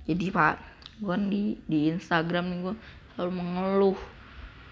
jadi 0.06 0.26
pak 0.30 0.56
gue 1.02 1.10
kan 1.10 1.26
di 1.26 1.58
di 1.66 1.90
Instagram 1.90 2.44
nih 2.46 2.58
gue 2.62 2.74
selalu 3.14 3.32
mengeluh. 3.38 3.98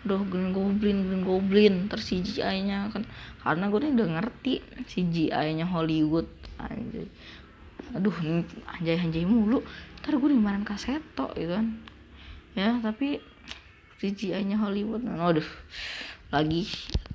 Duh 0.01 0.25
Green 0.25 0.57
Goblin 0.57 1.05
Green 1.05 1.25
Goblin 1.29 1.75
terus 1.93 2.09
CGI 2.09 2.65
nya 2.65 2.89
kan 2.89 3.05
karena 3.45 3.69
gue 3.69 3.85
udah 3.85 4.09
ngerti 4.17 4.65
CGI 4.89 5.61
nya 5.61 5.69
Hollywood. 5.69 6.25
Anjay. 6.57 7.05
Aduh 7.93 8.17
anjay 8.81 8.97
anjay 8.97 9.29
mulu. 9.29 9.61
Ntar 10.01 10.17
gue 10.17 10.29
dimarahin 10.33 10.65
kaseto 10.65 11.29
gitu 11.37 11.53
kan. 11.53 11.77
Ya 12.57 12.81
tapi 12.81 13.21
CGI-nya 14.01 14.57
Hollywood. 14.57 15.05
Nah, 15.05 15.29
aduh 15.29 15.45
lagi 16.33 16.65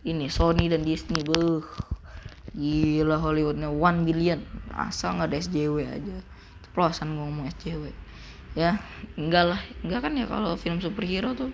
ini 0.06 0.30
Sony 0.30 0.70
dan 0.70 0.86
Disney 0.86 1.26
beuh. 1.26 1.66
Gila 2.54 3.18
Hollywoodnya 3.18 3.74
one 3.74 4.06
billion. 4.06 4.46
Asal 4.70 5.18
nggak 5.18 5.34
ada 5.34 5.38
SJW 5.42 5.76
aja? 5.90 6.18
Ceplosan 6.70 7.18
ngomong 7.18 7.50
SJW 7.58 8.05
ya 8.56 8.80
enggak 9.20 9.44
lah. 9.54 9.62
Enggak 9.84 10.00
kan 10.08 10.14
ya 10.16 10.26
kalau 10.26 10.56
film 10.56 10.80
superhero 10.80 11.36
tuh 11.36 11.52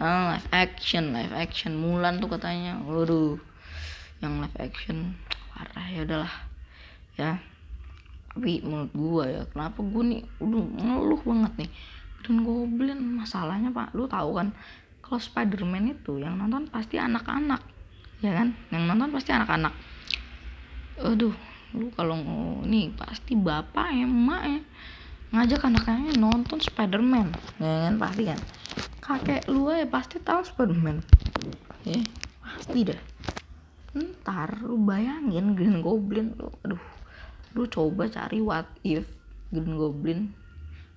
ah, 0.00 0.34
live 0.34 0.48
action 0.50 1.12
live 1.12 1.36
action. 1.36 1.76
Mulan 1.76 2.18
tuh 2.18 2.32
katanya. 2.32 2.80
Waduh 2.82 3.36
yang 4.24 4.40
live 4.40 4.58
action 4.58 5.14
parah 5.52 5.86
ya 5.92 6.00
udahlah. 6.08 6.34
Ya 7.20 7.30
tapi 8.30 8.62
menurut 8.64 8.92
gua 8.96 9.24
ya 9.28 9.42
kenapa 9.52 9.84
gua 9.84 10.02
nih 10.06 10.22
udah 10.40 10.64
ngeluh 10.80 11.20
banget 11.22 11.52
nih. 11.66 11.70
Green 12.20 12.44
Goblin 12.44 13.00
masalahnya 13.20 13.68
pak 13.72 13.92
lu 13.92 14.08
tahu 14.08 14.40
kan? 14.40 14.52
Kalau 15.00 15.20
Spiderman 15.20 15.92
itu 15.92 16.20
yang 16.20 16.36
nonton 16.40 16.68
pasti 16.72 16.96
anak-anak 16.96 17.60
ya 18.24 18.32
kan? 18.32 18.56
Yang 18.72 18.82
nonton 18.88 19.08
pasti 19.12 19.30
anak-anak. 19.36 19.74
Aduh 21.00 21.36
lu 21.70 21.86
kalau 21.94 22.18
nih 22.66 22.90
pasti 22.98 23.38
bapak 23.38 23.94
emak 23.94 24.42
ya 24.42 24.60
ngajak 25.30 25.62
anak-anaknya 25.62 26.14
nonton 26.18 26.58
Spiderman. 26.58 27.30
Ya 27.62 27.86
kan 27.86 27.94
pasti 28.02 28.22
kan. 28.26 28.40
Kakek 28.98 29.46
lu 29.46 29.70
ya 29.70 29.86
pasti 29.86 30.18
tahu 30.18 30.42
Spiderman. 30.42 31.02
Ya 31.86 32.02
pasti 32.42 32.90
dah 32.90 33.00
ntar 33.90 34.62
lu 34.62 34.78
bayangin 34.86 35.58
Green 35.58 35.82
Goblin 35.82 36.34
lu. 36.38 36.50
Aduh 36.62 36.82
lu 37.54 37.66
coba 37.66 38.06
cari 38.06 38.38
what 38.38 38.66
if 38.86 39.06
Green 39.50 39.74
Goblin. 39.74 40.30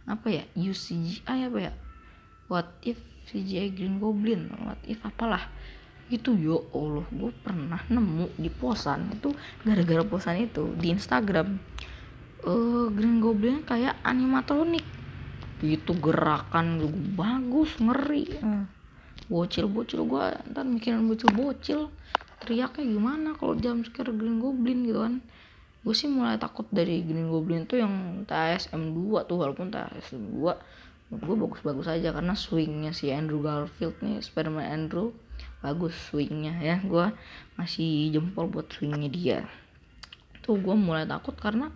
Apa 0.06 0.30
ya? 0.30 0.44
UCGI 0.54 1.50
apa 1.50 1.60
ya? 1.70 1.74
What 2.52 2.70
if 2.86 3.00
CGI 3.30 3.74
Green 3.74 3.98
Goblin? 3.98 4.52
What 4.62 4.78
if 4.86 5.02
apalah? 5.02 5.50
Itu 6.12 6.38
yo 6.38 6.70
Allah 6.76 7.08
gue 7.10 7.32
pernah 7.42 7.82
nemu 7.90 8.38
di 8.38 8.52
posan 8.52 9.10
itu 9.16 9.34
gara-gara 9.64 10.04
posan 10.06 10.46
itu 10.46 10.76
di 10.78 10.94
Instagram 10.94 11.58
uh, 12.48 12.88
Green 12.92 13.24
Goblin 13.24 13.64
kayak 13.64 14.00
animatronik. 14.04 14.84
Itu 15.64 15.96
gerakan 15.96 16.84
gue 16.84 16.92
bagus 17.16 17.80
ngeri. 17.80 18.28
Uh, 18.44 18.68
bocil-bocil 19.32 20.04
gue 20.04 20.26
ntar 20.52 20.68
mikirin 20.68 21.08
bocil-bocil. 21.08 21.88
Teriaknya 22.44 22.84
gimana 22.84 23.30
kalau 23.40 23.56
jam 23.56 23.82
sekarang 23.88 24.20
Green 24.20 24.38
Goblin 24.44 24.84
gitu 24.84 25.00
kan? 25.00 25.24
Gue 25.84 25.96
sih 25.96 26.08
mulai 26.12 26.40
takut 26.40 26.68
dari 26.72 27.04
Green 27.04 27.32
Goblin 27.32 27.64
tuh 27.68 27.80
yang 27.80 28.24
TSM 28.28 28.96
2 28.96 29.28
tuh 29.28 29.38
walaupun 29.40 29.72
TSM 29.72 30.40
2 30.40 31.12
menurut 31.12 31.24
gue 31.30 31.38
bagus-bagus 31.46 31.88
aja 31.94 32.10
karena 32.10 32.34
swingnya 32.34 32.90
si 32.90 33.14
Andrew 33.14 33.44
Garfield 33.44 33.94
nih 34.02 34.18
Spiderman 34.24 34.66
Andrew 34.66 35.14
bagus 35.64 35.96
swingnya 36.12 36.60
ya. 36.60 36.76
Gue 36.84 37.12
masih 37.56 38.12
jempol 38.12 38.52
buat 38.52 38.68
swingnya 38.72 39.08
dia. 39.08 39.40
Tuh 40.44 40.60
gue 40.60 40.76
mulai 40.76 41.08
takut 41.08 41.36
karena 41.40 41.72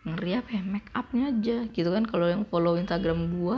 ngeri 0.00 0.32
apa 0.40 0.56
ya 0.56 0.62
make 0.64 0.88
upnya 0.96 1.28
aja 1.28 1.68
gitu 1.68 1.88
kan. 1.92 2.08
Kalau 2.08 2.26
yang 2.32 2.48
follow 2.48 2.80
Instagram 2.80 3.28
gue 3.28 3.56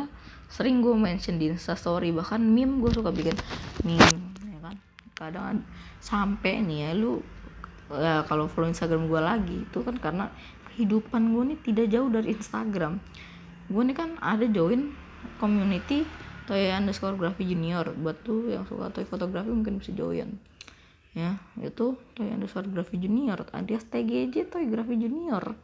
sering 0.51 0.85
gue 0.85 0.93
mention 0.93 1.41
di 1.41 1.49
Story 1.57 2.13
bahkan 2.13 2.43
meme 2.43 2.83
gue 2.83 2.91
suka 2.93 3.15
bikin 3.15 3.37
meme 3.87 4.35
ya 4.51 4.59
kan. 4.59 4.77
Kadang 5.15 5.63
sampai 6.03 6.61
nih 6.67 6.79
ya 6.89 6.91
lu 6.99 7.23
ya 7.93 8.27
kalau 8.27 8.51
follow 8.51 8.69
Instagram 8.69 9.07
gue 9.07 9.21
lagi 9.23 9.57
itu 9.63 9.79
kan 9.87 9.97
karena 10.01 10.33
kehidupan 10.73 11.31
gue 11.31 11.43
nih 11.55 11.59
tidak 11.63 11.87
jauh 11.95 12.11
dari 12.11 12.35
Instagram. 12.35 12.99
Gue 13.71 13.83
nih 13.87 13.97
kan 13.97 14.19
ada 14.19 14.45
join 14.51 14.91
community 15.39 16.03
toy 16.51 16.75
underscore 16.75 17.15
grafi 17.15 17.47
junior. 17.47 17.87
Buat 17.95 18.27
tuh 18.27 18.51
yang 18.51 18.67
suka 18.67 18.91
toy 18.91 19.07
fotografi 19.07 19.55
mungkin 19.55 19.79
bisa 19.79 19.95
join. 19.95 20.35
Ya 21.15 21.39
itu 21.63 21.95
toy 22.19 22.29
underscore 22.35 22.67
grafi 22.67 22.99
junior. 22.99 23.47
Alias 23.55 23.87
TGJ 23.87 24.51
toy 24.51 24.67
grafi 24.67 24.99
junior 24.99 25.55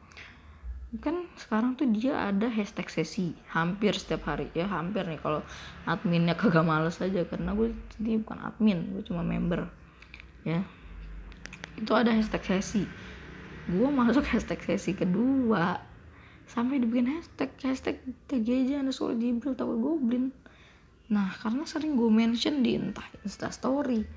kan 0.97 1.28
sekarang 1.37 1.76
tuh 1.76 1.85
dia 1.92 2.33
ada 2.33 2.49
hashtag 2.49 2.88
sesi 2.88 3.37
hampir 3.52 3.92
setiap 3.92 4.25
hari. 4.25 4.49
Ya 4.57 4.64
hampir 4.64 5.04
nih 5.04 5.21
kalau 5.21 5.45
adminnya 5.85 6.33
kagak 6.33 6.64
males 6.64 6.97
aja 7.04 7.28
karena 7.28 7.52
gue 7.52 7.76
ini 8.00 8.16
bukan 8.25 8.40
admin 8.40 8.97
gue 8.97 9.04
cuma 9.04 9.21
member. 9.21 9.68
Ya 10.49 10.64
itu 11.76 11.92
ada 11.92 12.09
hashtag 12.09 12.40
sesi. 12.40 12.88
Gue 13.68 13.88
masuk 13.92 14.25
hashtag 14.33 14.64
sesi 14.64 14.97
kedua. 14.97 15.76
Sampai 16.49 16.80
dibikin 16.80 17.21
hashtag 17.21 17.52
hashtag 17.61 18.00
TGJ 18.25 18.80
underscore 18.80 19.12
Jibril 19.12 19.52
takut 19.52 19.76
goblin. 19.76 20.33
Nah 21.12 21.37
karena 21.37 21.68
sering 21.68 22.00
gue 22.00 22.09
mention 22.09 22.64
di 22.64 22.80
entah 22.80 23.04
instastory 23.28 24.09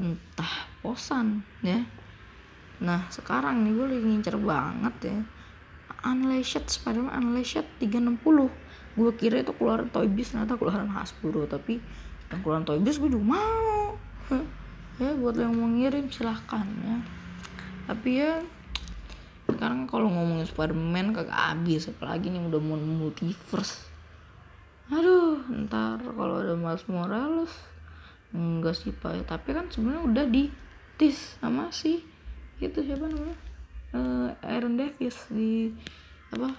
entah 0.00 0.72
posan 0.80 1.44
ya. 1.60 1.84
Nah 2.80 3.12
sekarang 3.12 3.60
nih 3.60 3.72
gue 3.76 3.86
lagi 3.92 4.06
ngincer 4.08 4.36
banget 4.40 4.96
ya 5.04 5.18
Unleashed 6.04 6.68
Spiderman 6.68 7.10
Unleashed 7.12 7.64
360 7.80 8.20
gue 8.94 9.10
kira 9.18 9.42
itu 9.42 9.50
keluaran 9.56 9.90
Toy 9.90 10.06
Biz 10.06 10.36
ternyata 10.36 10.54
keluaran 10.54 10.86
Hasbro 10.86 11.48
tapi 11.50 11.82
yang 12.30 12.40
keluaran 12.44 12.64
Toy 12.68 12.78
Biz 12.78 12.96
gue 13.00 13.10
juga 13.10 13.36
mau. 13.36 13.96
Ya 14.94 15.10
buat 15.10 15.34
yang 15.34 15.58
mau 15.58 15.66
ngirim 15.66 16.06
silahkan 16.06 16.62
ya. 16.62 17.02
Tapi 17.90 18.22
ya 18.22 18.38
sekarang 19.50 19.90
kalau 19.90 20.06
ngomongin 20.06 20.46
Spiderman 20.46 21.10
kagak 21.10 21.34
habis 21.34 21.90
apalagi 21.90 22.30
nih 22.30 22.38
udah 22.46 22.62
mau 22.62 22.78
multiverse. 22.78 23.90
Aduh 24.94 25.42
ntar 25.66 25.98
kalau 25.98 26.46
ada 26.46 26.54
Miles 26.54 26.86
Morales 26.86 27.50
enggak 28.30 28.78
sih 28.78 28.94
pak. 28.94 29.26
Tapi 29.26 29.50
kan 29.50 29.66
sebenarnya 29.66 30.02
udah 30.06 30.24
di 30.30 30.54
tis 30.94 31.42
sama 31.42 31.74
si 31.74 31.98
itu 32.62 32.78
siapa 32.86 33.10
namanya 33.10 33.34
uh, 33.94 34.28
Aaron 34.42 34.76
Davis 34.76 35.16
di 35.30 35.70
apa 36.34 36.50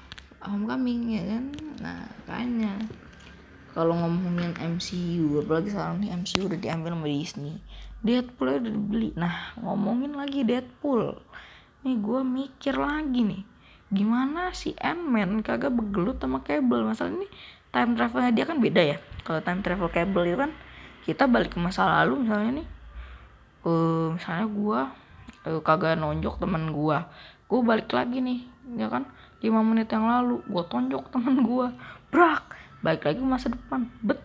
Homecoming 0.46 1.01
ya 1.20 1.24
kan? 1.36 1.46
Nah 1.84 2.00
kayaknya 2.25 2.74
kalau 3.75 3.92
ngomongin 3.98 4.56
MCU 4.56 5.44
apalagi 5.44 5.75
sekarang 5.75 6.00
nih 6.00 6.15
MCU 6.15 6.48
udah 6.48 6.60
diambil 6.60 6.96
sama 6.96 7.08
Disney. 7.12 7.56
Deadpool 8.06 8.62
udah 8.62 8.72
dibeli. 8.72 9.10
Nah 9.20 9.51
ngomongin 9.60 10.15
lagi 10.15 10.48
Deadpool. 10.48 11.18
Nih 11.84 11.96
gue 12.00 12.22
mikir 12.24 12.80
lagi 12.80 13.22
nih 13.22 13.44
gimana 13.94 14.50
si 14.51 14.74
Ant-Man 14.82 15.46
kagak 15.46 15.74
begelut 15.74 16.18
sama 16.18 16.42
Cable? 16.42 16.84
Masalah 16.84 17.13
ini 17.13 17.30
time 17.70 17.94
travelnya 17.94 18.32
dia 18.34 18.46
kan 18.48 18.58
beda 18.58 18.82
ya. 18.82 18.98
Kalau 19.25 19.42
time 19.42 19.62
travel 19.62 19.89
Cable 19.92 20.25
itu 20.25 20.38
kan 20.38 20.51
kita 21.06 21.30
balik 21.30 21.54
ke 21.54 21.60
masa 21.62 21.86
lalu 22.01 22.25
misalnya 22.25 22.62
nih. 22.62 22.68
Uh, 23.65 24.13
misalnya 24.13 24.46
gue 24.46 24.82
uh, 25.46 25.62
kagak 25.62 25.98
nonjok 25.98 26.42
teman 26.42 26.74
gue 26.74 26.98
gue 27.46 27.60
balik 27.62 27.94
lagi 27.94 28.20
nih 28.20 28.40
ya 28.75 28.90
kan? 28.90 29.06
5 29.46 29.54
menit 29.62 29.86
yang 29.94 30.10
lalu 30.10 30.42
gue 30.50 30.64
tonjok 30.66 31.14
teman 31.14 31.46
gue 31.46 31.68
brak! 32.10 32.44
Balik 32.82 33.06
lagi 33.06 33.22
masa 33.22 33.54
depan. 33.54 33.86
Bet! 34.02 34.18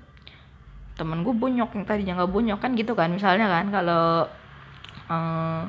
Temen 0.96 1.20
gue 1.24 1.32
bonyok 1.32 1.76
yang 1.76 1.84
tadi 1.84 2.08
nggak 2.08 2.28
bonyok 2.28 2.60
kan 2.60 2.72
gitu 2.76 2.92
kan 2.96 3.12
misalnya 3.12 3.48
kan 3.48 3.68
kalau 3.72 4.28
uh, 5.08 5.62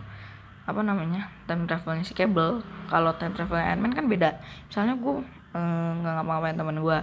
apa 0.62 0.82
namanya 0.86 1.28
time 1.48 1.68
travelnya 1.68 2.04
si 2.08 2.16
Cable 2.16 2.64
kalau 2.88 3.12
time 3.20 3.36
travel 3.36 3.60
Ant-Man 3.60 3.92
kan 3.92 4.08
beda. 4.08 4.40
Misalnya 4.72 4.96
gue 4.96 5.24
nggak 5.52 6.12
uh, 6.12 6.16
ngapa-ngapain 6.24 6.56
temen 6.56 6.78
gue 6.80 6.98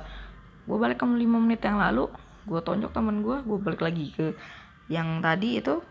gue 0.69 0.77
balik 0.77 1.01
ke 1.01 1.05
5 1.05 1.17
menit 1.25 1.61
yang 1.65 1.81
lalu 1.81 2.09
gue 2.49 2.61
tonjok 2.65 2.93
temen 2.97 3.21
gue 3.21 3.37
gue 3.45 3.59
balik 3.61 3.85
lagi 3.85 4.09
ke 4.13 4.33
yang 4.89 5.21
tadi 5.21 5.61
itu 5.61 5.85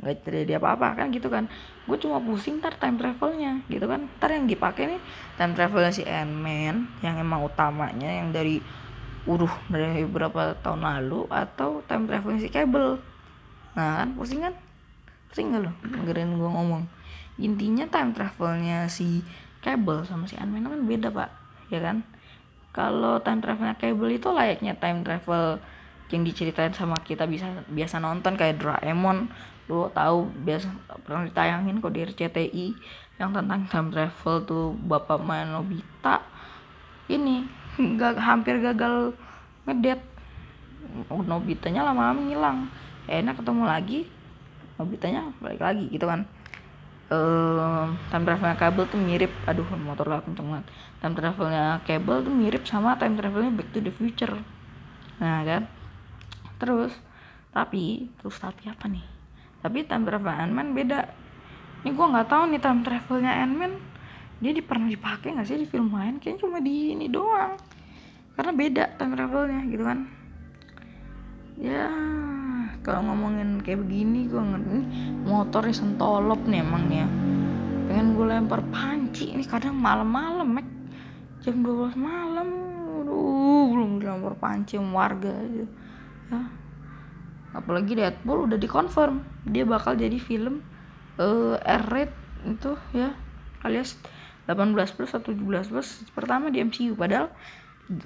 nggak 0.00 0.26
terjadi 0.26 0.58
apa-apa 0.58 0.98
kan 0.98 1.06
gitu 1.14 1.30
kan. 1.30 1.46
Gue 1.86 1.98
cuma 2.00 2.18
pusing 2.18 2.58
ntar 2.58 2.74
time 2.78 2.98
travelnya 2.98 3.62
gitu 3.70 3.86
kan. 3.86 4.10
Ntar 4.18 4.30
yang 4.34 4.46
dipakai 4.50 4.96
nih 4.96 5.00
time 5.38 5.52
travelnya 5.54 5.92
si 5.94 6.02
Ant-Man 6.02 6.88
yang 7.04 7.14
emang 7.18 7.46
utamanya 7.46 8.10
yang 8.10 8.34
dari 8.34 8.58
uruh 9.24 9.50
dari 9.72 10.04
beberapa 10.04 10.52
tahun 10.60 10.84
lalu 10.84 11.30
atau 11.32 11.80
time 11.86 12.04
traveling 12.10 12.40
si 12.42 12.48
Cable. 12.50 13.00
Nah 13.78 14.04
kan 14.04 14.08
pusing 14.18 14.42
kan? 14.42 14.54
Pusing 15.30 15.54
gak 15.54 15.62
lo 15.66 15.72
dengerin 15.82 16.36
gue 16.36 16.50
ngomong. 16.50 16.82
Intinya 17.40 17.88
time 17.90 18.14
travelnya 18.14 18.86
si 18.86 19.24
Cable 19.64 20.04
sama 20.04 20.28
si 20.28 20.36
ant 20.36 20.52
kan 20.52 20.84
beda 20.84 21.08
pak. 21.10 21.30
Ya 21.72 21.80
kan? 21.80 22.04
Kalau 22.74 23.22
time 23.22 23.40
travelnya 23.40 23.78
Cable 23.78 24.12
itu 24.12 24.28
layaknya 24.34 24.74
time 24.76 25.06
travel 25.06 25.62
yang 26.12 26.22
diceritain 26.22 26.70
sama 26.70 27.02
kita 27.02 27.26
bisa 27.26 27.64
biasa 27.72 27.98
nonton 27.98 28.38
kayak 28.38 28.60
Doraemon 28.60 29.32
lu 29.64 29.88
tahu 29.96 30.28
biasa 30.44 30.68
pernah 31.08 31.24
ditayangin 31.24 31.80
kok 31.80 31.94
di 31.96 32.04
RCTI 32.04 32.66
yang 33.16 33.32
tentang 33.32 33.64
time 33.70 33.88
travel 33.88 34.36
tuh 34.44 34.76
bapak 34.84 35.22
main 35.22 35.48
Nobita 35.48 36.20
ini 37.08 37.48
gak 38.00 38.20
hampir 38.20 38.60
gagal 38.60 39.16
ngedet. 39.64 40.00
Nobitanya 41.08 41.84
lama-lama 41.84 42.20
ngilang. 42.22 42.58
Enak 43.08 43.40
ketemu 43.40 43.62
lagi 43.64 43.98
Nobitanya 44.76 45.30
balik 45.38 45.62
lagi 45.62 45.86
gitu 45.88 46.04
kan. 46.10 46.26
Uh, 47.12 47.92
time 48.10 48.24
travelnya 48.26 48.58
kabel 48.58 48.84
tuh 48.90 49.00
mirip. 49.00 49.30
Aduh 49.46 49.64
motor 49.80 50.10
lah 50.10 50.20
kenceng 50.20 50.50
banget. 50.50 50.66
Time 50.98 51.14
travelnya 51.14 51.80
kabel 51.86 52.26
tuh 52.26 52.34
mirip 52.34 52.66
sama 52.66 52.98
time 52.98 53.14
travelnya 53.14 53.54
Back 53.54 53.70
to 53.70 53.78
the 53.78 53.92
Future. 53.94 54.34
Nah 55.22 55.40
kan? 55.46 55.70
Terus 56.58 56.92
tapi 57.54 58.10
terus 58.18 58.34
tapi 58.42 58.66
apa 58.66 58.90
nih 58.90 59.13
tapi 59.64 59.80
time 59.88 60.04
travel 60.04 60.28
Ant-Man 60.28 60.76
beda. 60.76 61.08
Ini 61.80 61.96
gue 61.96 62.06
nggak 62.12 62.28
tahu 62.28 62.52
nih 62.52 62.60
time 62.60 62.84
travelnya 62.84 63.32
Ant-Man 63.40 63.72
dia 64.44 64.52
di 64.52 64.60
pernah 64.60 64.92
dipakai 64.92 65.32
nggak 65.32 65.48
sih 65.48 65.56
di 65.56 65.64
film 65.64 65.88
lain? 65.96 66.20
Kayaknya 66.20 66.40
cuma 66.44 66.60
di 66.60 66.92
ini 66.92 67.08
doang. 67.08 67.56
Karena 68.36 68.52
beda 68.52 68.84
time 69.00 69.12
travelnya 69.16 69.60
gitu 69.72 69.84
kan. 69.88 69.98
Ya 71.56 71.88
kalau 72.84 73.08
ngomongin 73.08 73.64
kayak 73.64 73.88
begini 73.88 74.28
gue 74.28 74.36
ngerti. 74.36 74.78
Motornya 75.24 75.72
sentolop 75.72 76.44
nih 76.44 76.60
emang 76.60 76.84
ya. 76.92 77.08
Pengen 77.88 78.20
gue 78.20 78.26
lempar 78.28 78.60
panci. 78.68 79.32
Ini 79.32 79.48
kadang 79.48 79.80
malam-malam 79.80 80.60
mek 80.60 80.68
jam 81.40 81.64
12 81.64 81.96
malam. 81.96 82.48
Aduh 83.00 83.72
belum 83.72 83.96
dilempar 83.96 84.36
panci 84.36 84.76
warga 84.76 85.32
aja 85.32 85.64
ya 86.28 86.63
apalagi 87.54 87.96
Deadpool 87.96 88.50
udah 88.50 88.58
dikonfirm. 88.58 89.22
Dia 89.48 89.64
bakal 89.64 89.96
jadi 89.96 90.18
film 90.18 90.60
uh, 91.18 91.56
R-rate 91.62 92.16
itu 92.44 92.76
ya 92.92 93.16
alias 93.64 93.96
18 94.44 94.76
plus 94.76 95.08
atau 95.16 95.32
17 95.32 95.72
plus 95.72 95.88
pertama 96.12 96.52
di 96.52 96.60
MCU 96.60 96.92
padahal 96.92 97.32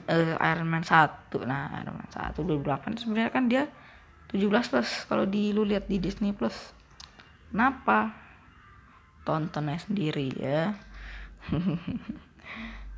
uh, 0.06 0.34
Iron 0.38 0.70
Man 0.70 0.86
1 0.86 1.34
nah 1.42 1.82
Iron 1.82 1.98
Man 1.98 2.10
1 2.14 2.38
2008 2.38 3.02
sebenarnya 3.02 3.30
kan 3.34 3.50
dia 3.50 3.66
17 4.30 4.46
plus 4.46 4.90
kalau 5.08 5.24
di 5.24 5.56
lu 5.56 5.64
lihat 5.64 5.88
di 5.88 5.96
Disney 5.96 6.36
Plus. 6.36 6.76
Kenapa? 7.48 8.12
Tontonnya 9.24 9.80
sendiri 9.80 10.28
ya. 10.36 10.76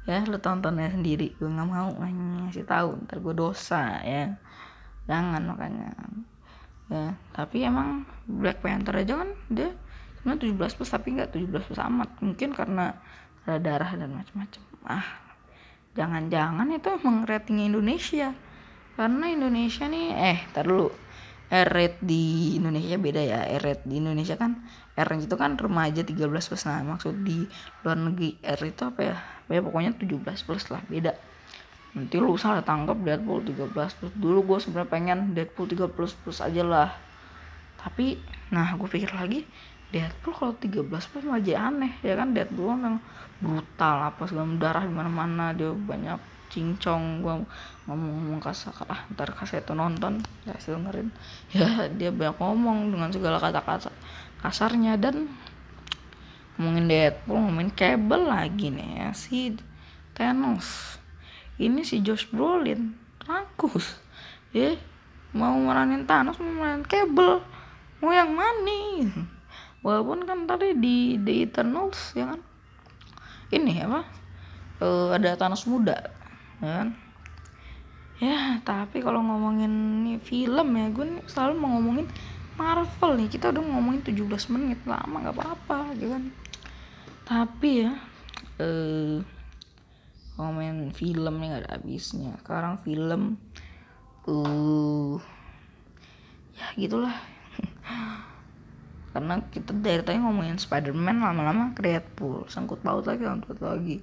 Ya 0.09 0.25
lu 0.26 0.40
tontonnya 0.40 0.90
sendiri. 0.90 1.37
Gue 1.37 1.47
nggak 1.47 1.69
mau 1.71 1.92
ngasih 1.92 2.64
tahu 2.64 3.04
ntar 3.04 3.21
gue 3.21 3.35
dosa 3.37 4.00
ya. 4.00 4.33
Jangan 5.07 5.45
makanya 5.45 5.92
ya 6.90 7.14
tapi 7.30 7.62
emang 7.62 8.02
Black 8.26 8.61
Panther 8.61 8.99
aja 8.99 9.23
kan 9.23 9.30
dia 9.47 9.70
sebenarnya 10.20 10.52
17 10.52 10.76
plus 10.76 10.90
tapi 10.90 11.09
nggak 11.16 11.30
17 11.32 11.66
plus 11.70 11.80
amat. 11.80 12.09
Mungkin 12.20 12.50
karena 12.52 12.92
ada 13.49 13.56
darah 13.56 13.92
dan 13.97 14.12
macam-macam 14.12 14.62
ah 14.85 15.06
jangan-jangan 15.97 16.68
itu 16.76 16.88
emang 17.00 17.25
ratingnya 17.25 17.66
Indonesia. 17.73 18.28
Karena 18.99 19.32
Indonesia 19.32 19.88
nih 19.88 20.06
eh 20.12 20.38
tar 20.52 20.68
dulu. 20.68 20.92
R-rate 21.50 21.99
di 22.04 22.54
Indonesia 22.62 22.94
beda 22.94 23.23
ya. 23.26 23.40
R-rate 23.59 23.82
di 23.88 23.99
Indonesia 23.99 24.38
kan 24.38 24.61
R 24.94 25.11
itu 25.18 25.35
kan 25.35 25.56
remaja 25.56 26.04
13 26.04 26.30
plus. 26.30 26.62
Nah 26.68 26.85
maksud 26.85 27.25
di 27.25 27.49
luar 27.82 27.99
negeri 27.99 28.38
R 28.44 28.61
itu 28.61 28.82
apa 28.87 29.00
ya? 29.02 29.16
Ya 29.50 29.59
pokoknya 29.64 29.97
17 29.99 30.47
plus 30.47 30.70
lah 30.70 30.82
beda 30.87 31.29
nanti 31.90 32.16
lu 32.23 32.38
salah 32.38 32.62
tangkap 32.62 32.99
Deadpool 33.02 33.42
13 33.42 33.75
plus 33.75 34.12
dulu 34.14 34.54
gue 34.54 34.59
sebenarnya 34.62 34.90
pengen 34.90 35.18
Deadpool 35.34 35.67
13 35.67 35.91
plus 35.95 36.38
aja 36.38 36.62
lah. 36.62 36.91
Tapi 37.80 38.21
nah 38.54 38.75
gue 38.78 38.86
pikir 38.86 39.10
lagi 39.17 39.43
Deadpool 39.91 40.34
kalau 40.34 40.54
13 40.54 40.86
plus 40.86 41.26
aja 41.26 41.67
aneh 41.67 41.99
ya 42.06 42.14
kan? 42.14 42.30
Deadpool 42.30 42.71
kan 42.71 42.80
yang 42.86 42.97
brutal 43.43 43.97
apa 44.06 44.23
segala 44.30 44.54
darah 44.60 44.86
di 44.86 44.93
mana-mana 44.95 45.50
dia 45.50 45.75
banyak 45.75 46.21
cincong 46.50 47.23
gua 47.23 47.38
ngomong-ngomong 47.86 48.43
kasar 48.43 48.75
ah 48.91 49.06
ntar 49.14 49.30
kasih 49.30 49.62
itu 49.62 49.73
nonton 49.75 50.23
ya 50.47 50.54
dengerin. 50.58 51.08
Ya 51.56 51.91
dia 51.91 52.10
banyak 52.10 52.38
ngomong 52.38 52.91
dengan 52.95 53.10
segala 53.10 53.38
kata-kata 53.43 53.91
kasarnya 54.43 54.95
dan 54.95 55.26
ngomongin 56.54 56.86
Deadpool 56.86 57.41
ngomongin 57.41 57.73
kabel 57.73 58.28
lagi 58.28 58.69
nih 58.69 58.91
ya 59.00 59.08
si 59.17 59.56
Thanos 60.12 61.00
ini 61.60 61.84
si 61.84 62.00
Josh 62.00 62.32
Brolin. 62.32 62.96
Rakus 63.20 64.00
ya 64.50 64.75
mau 65.30 65.54
meranin 65.60 66.08
Thanos 66.08 66.40
mau 66.42 66.50
meranin 66.50 66.82
kabel 66.82 67.38
mau 68.02 68.10
yang 68.10 68.34
mana 68.34 69.06
walaupun 69.84 70.26
kan 70.26 70.49
tadi 70.49 70.75
di 70.75 71.20
The 71.20 71.46
Eternals 71.46 72.16
ya 72.16 72.34
kan? 72.34 72.40
Ini 73.52 73.86
apa? 73.86 74.02
Uh, 74.80 75.12
ada 75.14 75.36
Thanos 75.36 75.68
muda 75.68 76.10
ya 76.64 76.82
kan? 76.82 76.88
Ya 78.20 78.58
tapi 78.64 79.00
kalau 79.04 79.20
ngomongin 79.25 79.70
nih 80.04 80.18
film 80.20 80.68
ya 80.76 80.86
gue 80.92 81.04
nih 81.08 81.25
selalu 81.28 81.52
mau 81.60 81.70
ngomongin 81.76 82.08
Marvel 82.56 83.20
nih. 83.20 83.28
Kita 83.32 83.52
udah 83.52 83.62
ngomongin 83.62 84.02
17 84.04 84.52
menit 84.56 84.80
lama 84.88 85.28
nggak 85.28 85.36
apa-apa 85.36 85.94
gitu 85.96 86.12
kan? 86.12 86.25
Tapi 87.28 87.70
ya 87.84 87.92
eh 88.60 89.39
ngomongin 90.40 90.90
film 90.96 91.40
nih 91.40 91.48
gak 91.52 91.62
ada 91.66 91.70
habisnya. 91.76 92.32
Sekarang 92.40 92.80
film 92.80 93.36
uh 94.24 95.16
ya 96.56 96.66
gitulah. 96.76 97.16
Karena 99.12 99.42
kita 99.50 99.74
dari 99.74 100.02
tadi 100.06 100.18
ngomongin 100.22 100.56
Spider-Man 100.56 101.20
lama-lama 101.20 101.76
Deadpool. 101.76 102.46
Sangkut 102.48 102.80
paut 102.80 103.04
lagi 103.04 103.22
sangkut 103.26 103.58
lagi. 103.60 104.00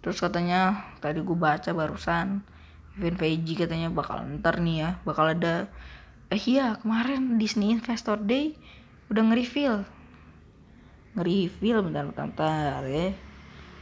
Terus 0.00 0.16
katanya 0.20 0.90
tadi 1.02 1.20
gue 1.20 1.36
baca 1.36 1.70
barusan 1.72 2.40
event 2.98 3.16
VG 3.16 3.66
katanya 3.66 3.88
bakal 3.88 4.20
ntar 4.40 4.60
nih 4.60 4.76
ya 4.82 4.90
bakal 5.06 5.30
ada 5.30 5.70
eh 6.28 6.42
iya 6.50 6.76
kemarin 6.76 7.38
Disney 7.38 7.72
Investor 7.72 8.20
Day 8.20 8.56
udah 9.10 9.22
nge-reveal. 9.26 9.82
Nge-reveal 11.18 11.78
bentar, 11.82 12.04
bentar 12.06 12.80
ya 12.86 13.29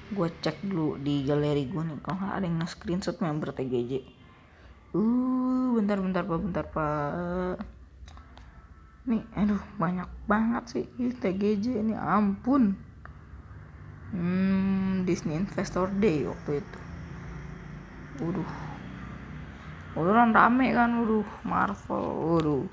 gue 0.09 0.29
cek 0.41 0.65
dulu 0.65 0.97
di 1.01 1.25
galeri 1.25 1.69
gue 1.69 1.83
nih 1.85 2.01
kalau 2.01 2.29
ada 2.29 2.45
yang 2.45 2.61
nge-screenshot 2.61 3.21
member 3.21 3.53
TGJ 3.53 4.19
uh 4.97 5.69
bentar 5.77 6.01
bentar 6.01 6.23
pak 6.25 6.41
bentar 6.41 6.65
pak. 6.65 7.61
Nih 9.09 9.25
aduh 9.37 9.61
banyak 9.77 10.09
banget 10.25 10.65
sih 10.69 10.85
TGJ 10.97 11.85
ini 11.85 11.95
ampun. 11.97 12.77
Hmm, 14.09 15.05
Disney 15.05 15.37
Investor 15.37 15.93
Day 16.01 16.25
waktu 16.25 16.65
itu. 16.65 16.79
Waduh. 18.25 18.51
Udah 19.99 20.13
kan 20.25 20.31
rame 20.33 20.73
kan 20.73 20.91
waduh 21.05 21.29
Marvel 21.45 22.07
waduh. 22.25 22.67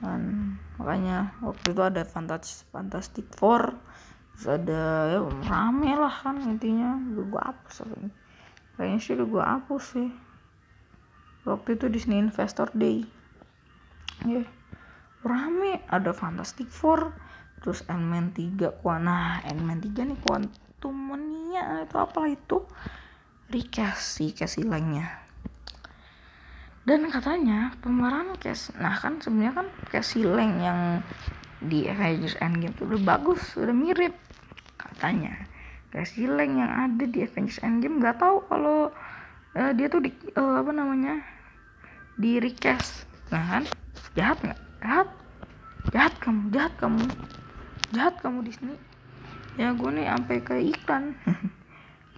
Kan 0.00 0.56
makanya 0.80 1.36
waktu 1.44 1.72
itu 1.72 1.82
ada 1.84 2.02
Fantastic 2.08 2.64
Fantastic 2.72 3.26
Four 3.36 3.76
terus 4.36 4.48
ada 4.52 5.08
ya 5.08 5.20
rame 5.48 5.96
lah 5.96 6.12
kan 6.12 6.36
intinya. 6.44 7.00
Udah 7.16 7.24
gue 7.24 7.42
hapus 7.42 7.76
kayaknya 8.76 8.98
sih 9.00 9.12
udah 9.16 9.26
gue 9.26 9.42
hapus 9.42 9.84
sih. 9.96 10.08
Waktu 11.48 11.68
itu 11.80 11.86
Disney 11.88 12.20
Investor 12.20 12.68
Day. 12.76 13.08
Ya 14.28 14.44
yeah. 14.44 14.46
rame 15.24 15.80
ada 15.88 16.12
Fantastic 16.12 16.68
Four 16.68 17.16
terus 17.64 17.82
Ant-Man 17.88 18.36
3 18.36 18.84
nah 19.00 19.40
Ant-Man 19.42 19.80
3 19.80 20.12
nih 20.12 20.18
Quantum 20.20 20.94
Mania 20.94 21.88
itu 21.88 21.96
apa 21.96 22.28
itu. 22.28 22.60
Recast 23.46 24.20
si 24.20 24.62
Lang-nya 24.66 25.26
dan 26.86 27.10
katanya 27.10 27.74
pemeran 27.82 28.38
Cas 28.38 28.70
nah 28.78 28.94
kan 28.94 29.18
sebenarnya 29.18 29.54
kan 29.58 29.68
Lang 30.22 30.52
yang 30.62 30.80
di 31.58 31.90
Avengers 31.90 32.38
Endgame 32.38 32.72
itu 32.78 32.86
udah 32.86 33.02
bagus 33.02 33.42
udah 33.58 33.74
mirip 33.74 34.14
katanya. 34.94 35.34
Casey 35.96 36.28
Lang 36.28 36.60
yang 36.60 36.68
ada 36.68 37.04
di 37.08 37.24
Avengers 37.24 37.62
Endgame 37.64 38.04
nggak 38.04 38.20
tahu 38.20 38.44
kalau 38.52 38.92
uh, 39.56 39.72
dia 39.72 39.88
tuh 39.88 40.04
di 40.04 40.12
uh, 40.36 40.60
apa 40.60 40.70
namanya 40.74 41.24
di 42.20 42.36
recast. 42.36 43.08
Nah 43.32 43.44
kan? 43.48 43.64
Jahat 44.12 44.38
nggak? 44.44 44.60
Jahat? 44.84 45.08
Jahat 45.94 46.14
kamu 46.20 46.42
jahat 46.52 46.74
kamu. 46.76 47.04
Jahat 47.96 48.14
kamu 48.20 48.38
Disney. 48.44 48.76
Ya 49.56 49.72
gue 49.72 49.90
nih 49.96 50.06
sampai 50.10 50.36
ke 50.44 50.54
iklan. 50.72 51.14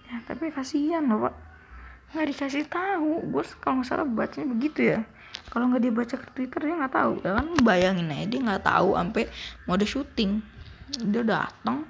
Ya 0.09 0.17
tapi 0.25 0.49
kasihan 0.49 1.05
loh 1.05 1.29
pak. 1.29 1.35
Nggak 2.17 2.27
dikasih 2.33 2.65
tahu. 2.65 3.29
Gue 3.29 3.45
kalau 3.61 3.77
nggak 3.77 3.93
salah 3.93 4.09
bacanya 4.09 4.49
begitu 4.57 4.97
ya. 4.97 5.05
Kalau 5.53 5.69
nggak 5.69 5.85
dia 5.85 5.93
baca 5.93 6.15
ke 6.17 6.27
twitter 6.33 6.65
dia 6.65 6.75
nggak 6.81 6.95
tahu. 6.97 7.13
Ya 7.21 7.37
kan? 7.37 7.47
Bayangin 7.61 8.09
aja 8.09 8.25
dia 8.25 8.41
nggak 8.41 8.65
tahu 8.65 8.97
sampai 8.97 9.29
ada 9.69 9.85
syuting 9.85 10.41
dia 10.89 11.21
datang 11.21 11.85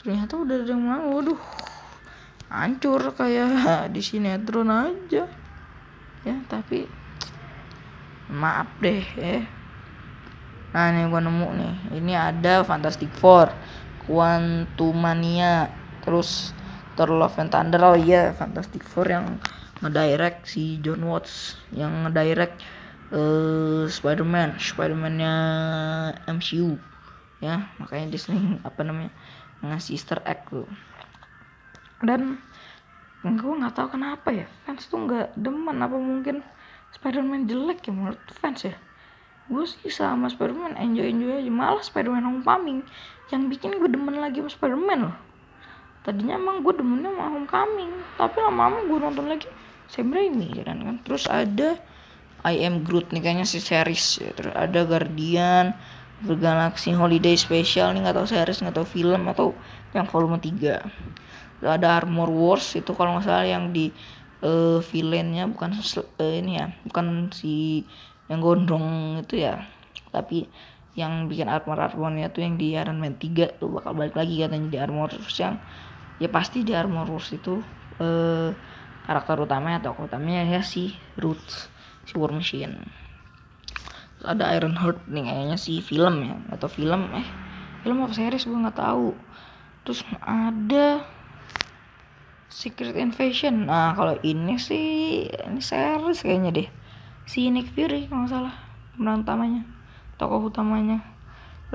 ternyata 0.00 0.38
udah 0.38 0.56
ada 0.62 0.68
yang 0.68 0.84
waduh. 1.10 1.40
Hancur 2.52 3.00
kayak 3.16 3.88
di 3.90 4.00
sinetron 4.04 4.68
aja. 4.68 5.24
Ya 6.22 6.36
tapi 6.46 6.84
maaf 8.28 8.68
deh 8.78 9.02
ya. 9.16 9.42
Nah 10.72 10.92
ini 10.92 11.08
gua 11.08 11.20
nemu 11.24 11.48
nih. 11.56 11.74
Ini 12.00 12.12
ada 12.12 12.62
Fantastic 12.62 13.12
Four 13.16 13.52
Quantumania. 14.04 15.72
Terus 16.04 16.52
Thor 16.94 17.08
Love 17.12 17.40
and 17.40 17.50
Thunder. 17.50 17.80
Oh 17.80 17.96
iya 17.96 18.36
Fantastic 18.36 18.84
Four 18.84 19.08
yang 19.08 19.40
ngedirect 19.82 20.46
si 20.46 20.78
John 20.84 21.02
Watts 21.08 21.56
yang 21.72 22.04
ngedirect 22.04 22.60
uh, 23.16 23.88
Spider-Man. 23.88 24.60
Spider-Man-nya 24.60 25.34
MCU 26.28 26.78
ya 27.42 27.66
makanya 27.82 28.14
Disney 28.14 28.38
apa 28.62 28.86
namanya 28.86 29.10
ngasih 29.62 29.94
Easter 29.96 30.18
egg 30.26 30.42
tuh. 30.50 30.66
Dan 32.02 32.42
gue 33.22 33.54
nggak 33.54 33.78
tahu 33.78 33.94
kenapa 33.94 34.34
ya 34.34 34.46
fans 34.66 34.90
tuh 34.90 35.06
nggak 35.06 35.38
demen. 35.38 35.78
Apa 35.78 35.94
mungkin 35.94 36.42
Spider-Man 36.92 37.46
jelek 37.46 37.86
ya 37.86 37.92
menurut 37.94 38.20
fans 38.34 38.66
ya? 38.66 38.74
Gue 39.46 39.66
sih 39.66 39.90
sama 39.90 40.26
Spider-Man 40.26 40.74
enjoy 40.78 41.06
enjoy 41.08 41.42
aja. 41.42 41.52
Malah 41.52 41.82
Spider-Man 41.82 42.26
Homecoming 42.26 42.82
yang 43.30 43.48
bikin 43.48 43.78
gue 43.78 43.88
demen 43.88 44.18
lagi 44.18 44.42
sama 44.42 44.50
Spider-Man 44.50 44.98
loh. 45.08 45.16
Tadinya 46.02 46.34
emang 46.34 46.66
gue 46.66 46.74
demennya 46.74 47.14
sama 47.14 47.26
Homecoming 47.30 47.92
tapi 48.18 48.36
lama-lama 48.42 48.78
gue 48.90 48.98
nonton 48.98 49.26
lagi 49.30 49.46
Sam 49.86 50.10
Raimi 50.10 50.50
ya 50.58 50.66
kan, 50.66 50.82
kan? 50.82 50.96
Terus 51.06 51.24
ada 51.30 51.78
I 52.42 52.66
Am 52.66 52.82
Groot 52.82 53.14
nih 53.14 53.22
kayaknya 53.22 53.46
si 53.46 53.62
series 53.62 54.18
ya. 54.18 54.34
terus 54.34 54.54
ada 54.58 54.82
Guardian 54.82 55.78
The 56.22 56.38
Galaxy 56.38 56.94
Holiday 56.94 57.34
Special 57.34 57.90
nih 57.92 58.06
nggak 58.06 58.16
tahu 58.16 58.26
series 58.30 58.62
nggak 58.62 58.76
tahu 58.78 58.86
film 58.86 59.26
atau 59.26 59.54
yang 59.92 60.06
volume 60.06 60.38
3 60.38 60.82
ada 61.62 62.02
Armor 62.02 62.30
Wars 62.30 62.74
itu 62.74 62.90
kalau 62.94 63.18
nggak 63.18 63.26
salah 63.26 63.46
yang 63.46 63.70
di 63.70 63.94
uh, 64.42 64.82
villainnya 64.82 65.46
bukan 65.46 65.78
uh, 65.78 66.34
ini 66.34 66.58
ya 66.58 66.66
bukan 66.86 67.30
si 67.30 67.86
yang 68.26 68.42
gondrong 68.42 69.20
itu 69.22 69.42
ya. 69.42 69.62
Tapi 70.10 70.46
yang 70.92 71.30
bikin 71.30 71.48
armor 71.48 71.80
armornya 71.80 72.28
tuh 72.28 72.44
yang 72.44 72.60
di 72.60 72.76
Iron 72.76 73.00
Man 73.00 73.16
3 73.16 73.56
tuh 73.56 73.72
bakal 73.72 73.96
balik 73.96 74.12
lagi 74.12 74.44
katanya 74.44 74.68
di 74.68 74.76
Armor 74.76 75.08
Wars 75.08 75.36
yang 75.40 75.56
ya 76.20 76.28
pasti 76.28 76.60
di 76.60 76.76
Armor 76.76 77.08
Wars 77.08 77.32
itu 77.32 77.64
eh, 77.96 78.52
karakter 79.08 79.40
utamanya 79.40 79.80
atau 79.80 79.96
utamanya 79.96 80.44
ya 80.44 80.60
si 80.60 80.92
Roots 81.16 81.72
si 82.04 82.12
War 82.20 82.36
Machine 82.36 82.76
Terus 84.22 84.38
ada 84.38 84.54
Iron 84.54 84.78
Heart 84.78 85.10
nih 85.10 85.26
kayaknya 85.26 85.58
si 85.58 85.82
film 85.82 86.22
ya 86.22 86.38
atau 86.54 86.70
film 86.70 87.10
eh 87.10 87.26
film 87.82 88.06
apa 88.06 88.14
series 88.14 88.46
gue 88.46 88.54
nggak 88.54 88.78
tahu. 88.78 89.18
Terus 89.82 90.06
ada 90.22 91.02
Secret 92.46 92.94
Invasion. 92.94 93.66
Nah 93.66 93.98
kalau 93.98 94.14
ini 94.22 94.62
sih 94.62 95.26
ini 95.26 95.58
series 95.58 96.22
kayaknya 96.22 96.54
deh. 96.54 96.68
Si 97.26 97.50
Nick 97.50 97.74
Fury 97.74 98.06
kalau 98.06 98.30
salah 98.30 98.54
pemeran 98.94 99.26
utamanya 99.26 99.66
tokoh 100.22 100.54
utamanya. 100.54 101.02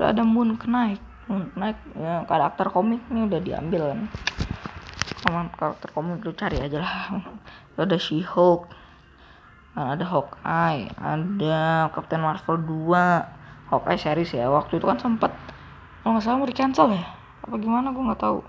Udah 0.00 0.16
ada 0.16 0.24
Moon 0.24 0.56
Knight. 0.56 1.04
Moon 1.28 1.52
Knight 1.52 1.76
ya, 2.00 2.24
karakter 2.24 2.72
komik 2.72 3.04
ini 3.12 3.28
udah 3.28 3.44
diambil 3.44 3.92
kan. 3.92 4.00
Sama 5.20 5.52
karakter 5.52 5.92
komik 5.92 6.24
lu 6.24 6.32
cari 6.32 6.64
aja 6.64 6.80
lah. 6.80 7.12
Ada 7.76 8.00
She 8.00 8.24
Hulk 8.24 8.72
ada 9.78 10.02
Hawkeye 10.02 10.90
ada 10.98 11.86
Captain 11.94 12.18
Marvel 12.18 12.58
2 12.58 13.38
Hawkeye 13.68 14.00
series 14.00 14.32
ya 14.32 14.48
waktu 14.48 14.80
itu 14.80 14.88
kan 14.88 14.96
sempet. 14.96 15.28
Kalau 16.00 16.16
nggak 16.16 16.24
salah 16.24 16.40
mau 16.40 16.48
di 16.48 16.56
cancel 16.56 16.88
ya? 16.96 17.04
Apa 17.44 17.54
gimana? 17.60 17.92
Gue 17.92 18.00
nggak 18.00 18.22
tahu. 18.24 18.40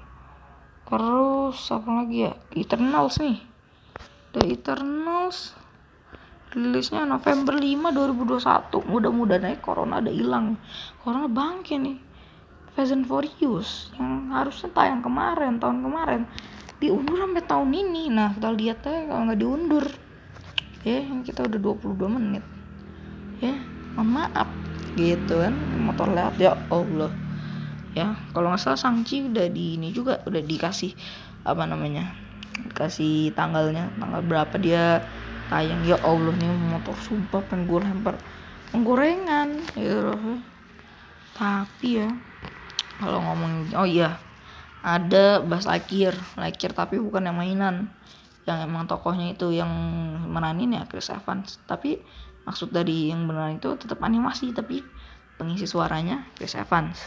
Terus 0.88 1.60
apa 1.76 1.90
lagi 1.92 2.18
ya? 2.24 2.34
Eternals 2.56 3.20
nih. 3.20 3.38
The 4.32 4.42
Eternals 4.48 5.60
rilisnya 6.56 7.04
November 7.06 7.54
5 7.60 7.94
2021 7.94 8.90
mudah-mudahan 8.90 9.54
aja 9.54 9.60
corona 9.60 10.00
ada 10.00 10.08
hilang. 10.08 10.56
Corona 11.04 11.28
bangke 11.28 11.76
nih. 11.76 12.00
Fast 12.72 12.96
and 12.96 13.04
Furious 13.04 13.92
yang 14.00 14.32
harusnya 14.32 14.72
tayang 14.72 15.04
kemarin 15.04 15.60
tahun 15.60 15.84
kemarin. 15.84 16.22
Diundur 16.80 17.20
sampai 17.20 17.44
tahun 17.44 17.76
ini. 17.76 18.08
Nah 18.08 18.40
kita 18.40 18.56
lihat 18.56 18.88
aja 18.88 19.04
kalau 19.04 19.28
nggak 19.28 19.40
diundur 19.44 19.86
ya 20.84 21.04
kita 21.26 21.46
udah 21.46 21.60
22 21.60 22.16
menit. 22.16 22.46
Ya 23.44 23.56
mohon 23.96 24.16
maaf. 24.16 24.50
Gitu 24.96 25.34
kan 25.34 25.54
motor 25.80 26.12
lewat. 26.12 26.36
Ya 26.40 26.56
Allah. 26.72 27.12
Ya 27.98 28.16
kalau 28.32 28.54
nggak 28.54 28.62
salah 28.62 28.80
Sangci 28.80 29.26
udah 29.28 29.50
di 29.50 29.76
ini 29.76 29.90
juga 29.92 30.22
udah 30.24 30.42
dikasih 30.46 30.94
apa 31.44 31.64
namanya 31.66 32.14
dikasih 32.60 33.32
tanggalnya 33.34 33.90
tanggal 33.98 34.22
berapa 34.24 34.56
dia 34.62 35.04
tayang. 35.52 35.84
Ya 35.84 35.98
Allah 36.06 36.36
nih 36.36 36.48
motor 36.48 36.96
sumpah 37.04 37.42
pengen 37.48 37.68
gue 37.68 37.80
lempar 37.82 38.16
penggorengan 38.70 39.66
gitu 39.74 40.14
tapi 41.34 42.04
ya 42.04 42.10
kalau 43.00 43.24
ngomong 43.24 43.72
oh 43.74 43.88
iya 43.88 44.20
ada 44.84 45.44
Bas 45.44 45.68
Lakir. 45.68 46.16
Lakir 46.40 46.72
tapi 46.72 47.00
bukan 47.00 47.28
yang 47.28 47.36
mainan 47.40 47.92
yang 48.50 48.66
emang 48.66 48.90
tokohnya 48.90 49.38
itu 49.38 49.54
yang 49.54 49.70
meranin 50.26 50.74
ya 50.74 50.90
Chris 50.90 51.14
Evans. 51.14 51.62
Tapi 51.70 52.02
maksud 52.50 52.74
dari 52.74 53.14
yang 53.14 53.30
beneran 53.30 53.62
itu 53.62 53.78
tetap 53.78 54.02
animasi 54.02 54.50
tapi 54.50 54.82
pengisi 55.38 55.70
suaranya 55.70 56.26
Chris 56.34 56.58
Evans. 56.58 56.98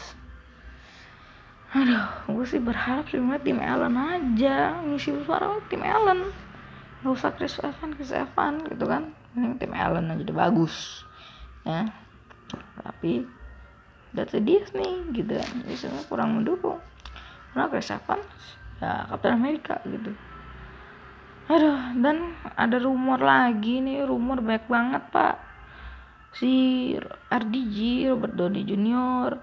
Aduh 1.75 2.31
gue 2.31 2.45
sih 2.47 2.63
berharap 2.63 3.11
sebenarnya 3.11 3.43
tim 3.43 3.59
Ellen 3.59 3.95
aja. 3.99 4.79
Ngisi 4.87 5.11
suara 5.27 5.59
tim 5.67 5.83
Ellen 5.83 6.31
nggak 7.03 7.11
usah 7.19 7.35
Chris 7.35 7.59
Evans 7.59 7.99
Chris 7.99 8.15
Evans 8.15 8.63
gitu 8.71 8.87
kan. 8.87 9.11
Ini 9.35 9.59
tim 9.59 9.75
Allen 9.75 10.13
aja 10.15 10.23
udah 10.23 10.37
bagus 10.47 11.03
ya. 11.67 11.91
Tapi 12.79 13.27
udah 14.15 14.25
sedih 14.31 14.63
nih 14.71 14.95
gitu 15.11 15.33
kan. 15.35 15.51
Misalnya 15.67 16.05
kurang 16.07 16.39
mendukung. 16.39 16.79
Karena 17.51 17.67
Chris 17.67 17.91
Evans 17.91 18.31
ya 18.79 19.05
Captain 19.11 19.35
America 19.35 19.75
gitu 19.83 20.15
aduh 21.51 21.95
dan 21.99 22.39
ada 22.55 22.79
rumor 22.79 23.19
lagi 23.19 23.83
nih 23.83 24.07
rumor 24.07 24.39
banyak 24.39 24.65
banget 24.67 25.03
pak. 25.11 25.35
Si 26.33 26.53
RDG 27.29 28.09
Robert 28.09 28.33
Downey 28.33 28.63
Jr 28.65 29.37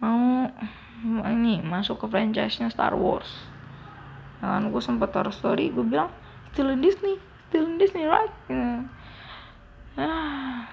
mau 0.00 0.48
ini 1.04 1.64
masuk 1.64 2.04
ke 2.04 2.06
franchise-nya 2.08 2.68
Star 2.72 2.96
Wars. 2.96 3.28
Kan 4.40 4.68
gue 4.68 4.82
sempet 4.82 5.12
taruh 5.12 5.32
story 5.32 5.72
gue 5.72 5.84
bilang 5.84 6.12
still 6.52 6.72
in 6.72 6.80
Disney 6.80 7.16
still 7.48 7.64
in 7.68 7.76
Disney 7.80 8.04
right? 8.04 8.32
Yeah. 8.52 8.84
ah, 9.96 10.68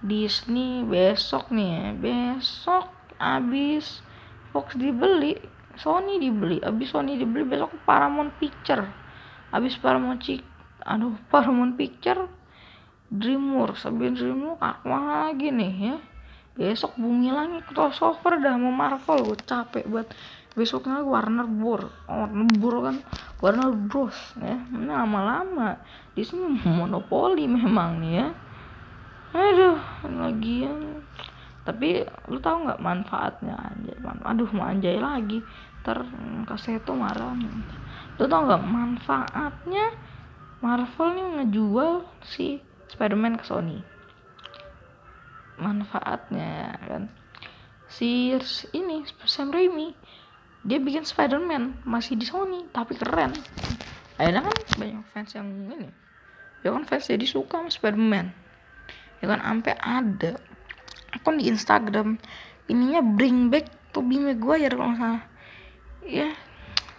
Disney 0.00 0.86
besok 0.86 1.52
nih 1.52 1.92
besok 1.98 2.88
abis 3.18 4.00
Fox 4.54 4.78
dibeli 4.78 5.36
Sony 5.76 6.16
dibeli 6.22 6.62
abis 6.62 6.94
Sony 6.94 7.18
dibeli 7.18 7.44
besok 7.44 7.74
Paramount 7.84 8.32
Picture 8.40 9.07
abis 9.54 9.80
Paramount 9.80 10.20
Cik 10.20 10.44
aduh 10.84 11.16
Paramount 11.28 11.76
Picture 11.76 12.28
DreamWorks 13.08 13.88
abis 13.88 14.20
DreamWorks 14.20 14.60
apa 14.60 14.96
lagi 14.96 15.48
nih 15.48 15.74
ya. 15.80 15.96
Besok 16.58 16.98
bumi 16.98 17.30
langit 17.30 17.64
crossover 17.70 18.42
dah 18.42 18.58
mau 18.58 18.74
Marvel. 18.74 19.30
Gue 19.30 19.38
capek 19.38 19.86
buat 19.86 20.10
besoknya 20.58 21.00
Warner 21.06 21.46
Bros. 21.46 21.86
Warner 22.10 22.50
Bros. 22.58 22.82
kan 22.82 22.96
Warner 23.40 23.72
Bros. 23.72 24.18
ya. 24.42 24.58
Nah, 24.74 25.06
lama-lama. 25.06 25.78
Di 26.12 26.20
sini 26.26 26.58
monopoli 26.66 27.46
memang 27.48 28.02
nih 28.02 28.12
ya. 28.20 28.28
Aduh 29.28 29.78
lagian 30.08 31.04
tapi 31.68 32.00
lu 32.32 32.40
tahu 32.40 32.64
nggak 32.64 32.80
manfaatnya? 32.80 33.52
Anjay 33.52 33.96
aduh 34.00 34.48
mau 34.56 34.72
anjay 34.72 34.96
lagi 34.96 35.44
ter 35.84 36.00
itu 36.00 36.92
marah 36.96 37.36
lu 38.18 38.26
tau 38.26 38.42
nggak 38.50 38.64
manfaatnya 38.66 39.94
Marvel 40.58 41.08
nih 41.14 41.26
ngejual 41.38 42.02
si 42.26 42.58
Spiderman 42.90 43.38
ke 43.38 43.46
Sony. 43.46 43.78
Manfaatnya 45.54 46.74
kan? 46.82 47.06
Si 47.86 48.34
ini 48.74 49.06
Sam 49.22 49.54
Raimi 49.54 49.94
dia 50.66 50.82
bikin 50.82 51.06
Spider-Man 51.06 51.86
masih 51.86 52.18
di 52.18 52.26
Sony 52.26 52.66
tapi 52.74 52.98
keren. 52.98 53.30
Akhirnya 54.18 54.42
kan 54.50 54.56
banyak 54.74 55.04
fans 55.14 55.30
yang 55.38 55.46
ini. 55.46 55.88
Ya 56.66 56.74
kan 56.74 56.82
fans 56.82 57.06
jadi 57.06 57.22
suka 57.22 57.62
sama 57.62 57.70
Spider-Man. 57.70 58.34
Ya 59.22 59.26
kan 59.30 59.38
sampai 59.38 59.74
ada. 59.78 60.42
Akun 61.14 61.38
di 61.38 61.46
Instagram 61.46 62.18
ininya 62.66 63.00
bring 63.00 63.46
back 63.48 63.94
Tobey 63.94 64.18
Maguire 64.18 64.74
kalau 64.74 64.90
nggak 64.90 64.98
salah. 64.98 65.24
Ya 66.02 66.34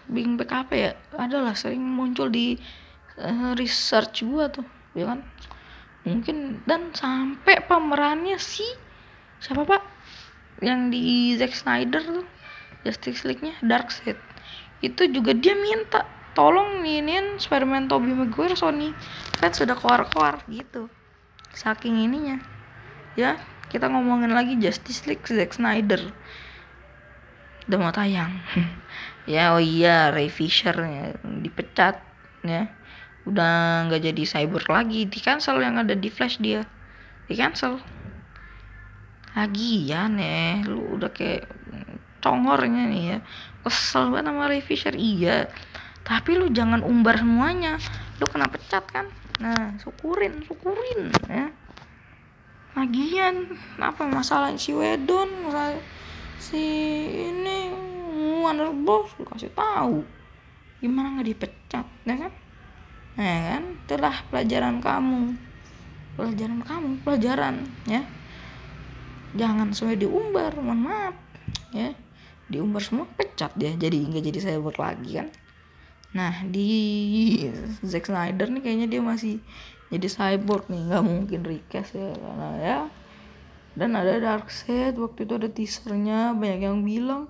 back 0.10 0.52
apa 0.52 0.74
ya? 0.74 0.92
Adalah 1.16 1.54
sering 1.54 1.86
muncul 1.86 2.28
di 2.34 2.58
uh, 3.22 3.54
research 3.56 4.26
gua 4.26 4.50
tuh 4.50 4.66
ya 4.98 5.06
kan? 5.14 5.22
Mungkin 6.08 6.66
dan 6.66 6.90
sampai 6.96 7.62
pemerannya 7.64 8.42
si 8.42 8.66
siapa 9.38 9.64
pak? 9.64 9.84
Yang 10.60 10.82
di 10.92 11.04
Zack 11.40 11.54
Snyder 11.56 12.04
tuh 12.04 12.28
Justice 12.84 13.24
League-nya 13.24 13.56
Darkseid. 13.64 14.18
Itu 14.84 15.08
juga 15.12 15.36
dia 15.36 15.56
minta 15.56 16.08
tolong 16.36 16.84
iniin 16.84 17.40
Spiderman 17.40 17.92
Tobey 17.92 18.16
Maguire 18.16 18.56
Sony. 18.56 18.92
Kan 19.40 19.52
sudah 19.52 19.76
keluar-keluar 19.76 20.44
gitu 20.48 20.90
saking 21.54 22.10
ininya. 22.10 22.40
Ya 23.16 23.40
kita 23.70 23.86
ngomongin 23.92 24.34
lagi 24.34 24.58
Justice 24.58 25.06
League 25.06 25.24
Zack 25.28 25.56
Snyder. 25.56 26.02
Udah 27.70 27.78
mau 27.78 27.94
tayang 27.94 28.34
ya 29.30 29.54
oh 29.54 29.62
iya 29.62 30.10
Ray 30.10 30.34
Fisher 30.34 30.74
ya, 30.74 31.14
dipecat 31.22 32.02
ya. 32.42 32.66
Udah 33.30 33.86
nggak 33.86 34.02
jadi 34.10 34.24
cyber 34.26 34.66
lagi. 34.66 35.06
Di 35.06 35.20
cancel 35.22 35.62
yang 35.62 35.78
ada 35.78 35.94
di 35.94 36.10
Flash 36.10 36.42
dia. 36.42 36.66
Di 37.30 37.38
cancel. 37.38 37.78
Lagian 39.38 40.18
ya. 40.18 40.66
Lu 40.66 40.98
udah 40.98 41.14
kayak 41.14 41.46
congornya 42.26 42.90
nih 42.90 43.04
ya. 43.14 43.18
Kesel 43.62 44.10
banget 44.10 44.34
sama 44.34 44.50
Ray 44.50 44.64
Fisher. 44.66 44.96
Iya. 44.98 45.52
Tapi 46.02 46.42
lu 46.42 46.50
jangan 46.50 46.82
umbar 46.82 47.22
semuanya. 47.22 47.78
Lu 48.18 48.26
kena 48.26 48.50
pecat 48.50 48.88
kan? 48.90 49.06
Nah 49.38 49.78
syukurin 49.78 50.42
syukurin 50.44 51.14
ya. 51.30 51.54
Lagian 52.74 53.60
apa 53.78 54.08
masalah 54.08 54.56
si 54.56 54.72
Wedon 54.72 55.28
si 56.40 56.64
ini 57.28 57.59
Wonder 58.50 58.74
Boss 58.74 59.14
lu 59.22 59.30
kasih 59.30 59.54
tahu 59.54 60.02
gimana 60.82 61.22
nggak 61.22 61.30
dipecat 61.30 61.86
ya 61.86 62.16
kan? 62.18 62.34
Ya 63.14 63.38
kan? 63.54 63.64
Itulah 63.86 64.16
pelajaran 64.34 64.82
kamu. 64.82 65.38
Pelajaran 66.18 66.60
kamu 66.66 66.90
pelajaran 67.06 67.56
ya. 67.86 68.02
Jangan 69.38 69.70
semua 69.78 69.94
diumbar 69.94 70.58
mohon 70.58 70.82
maaf 70.82 71.14
ya. 71.70 71.94
Diumbar 72.50 72.82
semua 72.82 73.06
pecat 73.06 73.54
ya 73.54 73.70
jadi 73.78 73.94
nggak 74.02 74.34
jadi 74.34 74.40
saya 74.42 74.58
buat 74.58 74.82
lagi 74.82 75.22
kan? 75.22 75.30
Nah 76.18 76.42
di 76.50 77.46
Zack 77.86 78.10
Snyder 78.10 78.50
nih 78.50 78.66
kayaknya 78.66 78.88
dia 78.90 79.02
masih 79.06 79.38
jadi 79.94 80.10
cyborg 80.10 80.74
nih 80.74 80.90
nggak 80.90 81.06
mungkin 81.06 81.46
request 81.46 82.02
ya 82.02 82.18
karena 82.18 82.50
ya. 82.58 82.78
Dan 83.78 83.94
ada 83.94 84.18
Darkseid 84.18 84.98
waktu 84.98 85.30
itu 85.30 85.34
ada 85.38 85.46
teasernya 85.54 86.34
banyak 86.34 86.66
yang 86.66 86.82
bilang 86.82 87.30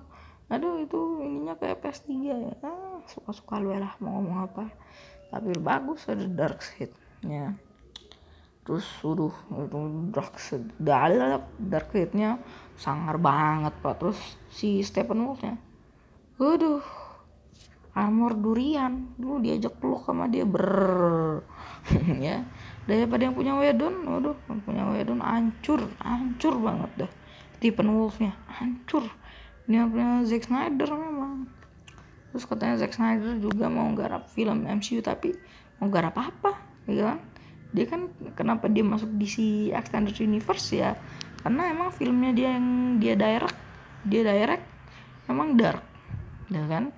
aduh 0.50 0.82
itu 0.82 0.98
ininya 1.22 1.54
kayak 1.56 1.80
PS3 1.80 2.10
ya. 2.26 2.52
Ah, 2.66 2.98
suka-suka 3.06 3.62
lu 3.62 3.70
lah 3.72 3.94
mau 4.02 4.18
ngomong 4.18 4.50
apa. 4.50 4.64
Tapi 5.30 5.54
bagus 5.62 6.10
ada 6.10 6.26
dark 6.26 6.60
ya 7.22 7.54
terus 8.70 8.86
suruh 9.02 9.34
itu 9.50 9.78
dark 10.14 10.38
dalam 10.78 11.42
dark 11.58 11.90
setnya 11.90 12.38
sangar 12.78 13.18
banget 13.18 13.74
pak. 13.82 13.98
Terus 13.98 14.18
si 14.46 14.84
Stephen 14.86 15.26
Wolfnya 15.26 15.58
waduh 16.38 16.78
armor 17.98 18.38
durian. 18.38 19.10
Dulu 19.18 19.42
diajak 19.42 19.74
peluk 19.80 20.06
sama 20.06 20.30
dia 20.30 20.46
ber 20.46 21.42
ya. 22.26 22.46
Daripada 22.86 23.26
yang 23.26 23.34
punya 23.34 23.58
Wedon 23.58 24.06
waduh 24.06 24.38
yang 24.46 24.60
punya 24.62 24.84
Wedon 24.86 25.18
hancur 25.18 25.90
hancur 25.98 26.54
banget 26.62 26.90
dah. 27.06 27.10
Stephen 27.58 27.90
Wolfnya 27.90 28.38
hancur 28.46 29.02
ini 29.70 29.86
punya 29.86 30.26
Zack 30.26 30.50
Snyder 30.50 30.90
memang. 30.90 31.46
Terus 32.34 32.42
katanya 32.42 32.74
Zack 32.82 32.98
Snyder 32.98 33.38
juga 33.38 33.70
mau 33.70 33.86
garap 33.94 34.26
film 34.34 34.66
MCU 34.66 34.98
tapi 34.98 35.30
mau 35.78 35.86
garap 35.86 36.18
apa 36.18 36.58
gitu 36.90 37.06
kan? 37.06 37.22
Dia 37.70 37.86
kan 37.86 38.10
kenapa 38.34 38.66
dia 38.66 38.82
masuk 38.82 39.14
DC 39.14 39.70
Extended 39.70 40.18
Universe 40.18 40.74
ya? 40.74 40.98
Karena 41.46 41.70
emang 41.70 41.94
filmnya 41.94 42.34
dia 42.34 42.58
yang 42.58 42.98
dia 42.98 43.14
direct 43.14 43.54
dia 44.10 44.26
direct 44.26 44.66
emang 45.30 45.54
dark 45.54 45.86
ya 46.50 46.66
kan? 46.66 46.90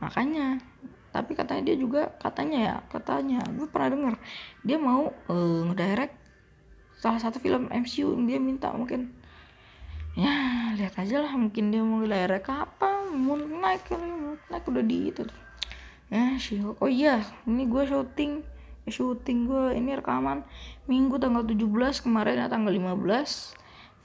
Makanya 0.00 0.64
tapi 1.12 1.36
katanya 1.36 1.62
dia 1.68 1.76
juga 1.76 2.08
katanya 2.22 2.58
ya 2.58 2.74
katanya 2.86 3.42
gue 3.50 3.66
pernah 3.66 3.90
denger 3.90 4.14
dia 4.62 4.78
mau 4.78 5.10
uh, 5.10 5.60
ngedirect 5.66 6.14
salah 7.02 7.18
satu 7.18 7.42
film 7.42 7.66
MCU 7.66 8.14
dia 8.30 8.38
minta 8.38 8.70
mungkin 8.70 9.10
ya 10.18 10.34
lihat 10.74 10.94
aja 10.98 11.22
lah 11.22 11.32
mungkin 11.38 11.70
dia 11.70 11.82
mau 11.84 12.02
daerah 12.02 12.42
apa 12.42 13.10
mau 13.14 13.38
naik 13.38 13.86
kali 13.90 14.06
mau 14.10 14.34
naik 14.50 14.64
udah 14.66 14.84
di 14.84 14.98
itu 15.10 15.22
ya 16.10 16.34
sih 16.38 16.58
oh 16.62 16.90
iya 16.90 17.22
ini 17.46 17.70
gue 17.70 17.86
syuting 17.86 18.42
ya, 18.86 18.90
syuting 18.90 19.46
gue 19.46 19.78
ini 19.78 19.94
rekaman 19.94 20.42
minggu 20.90 21.22
tanggal 21.22 21.46
17 21.46 22.02
kemarin 22.02 22.42
ya 22.42 22.46
tanggal 22.50 22.74
15 22.74 23.60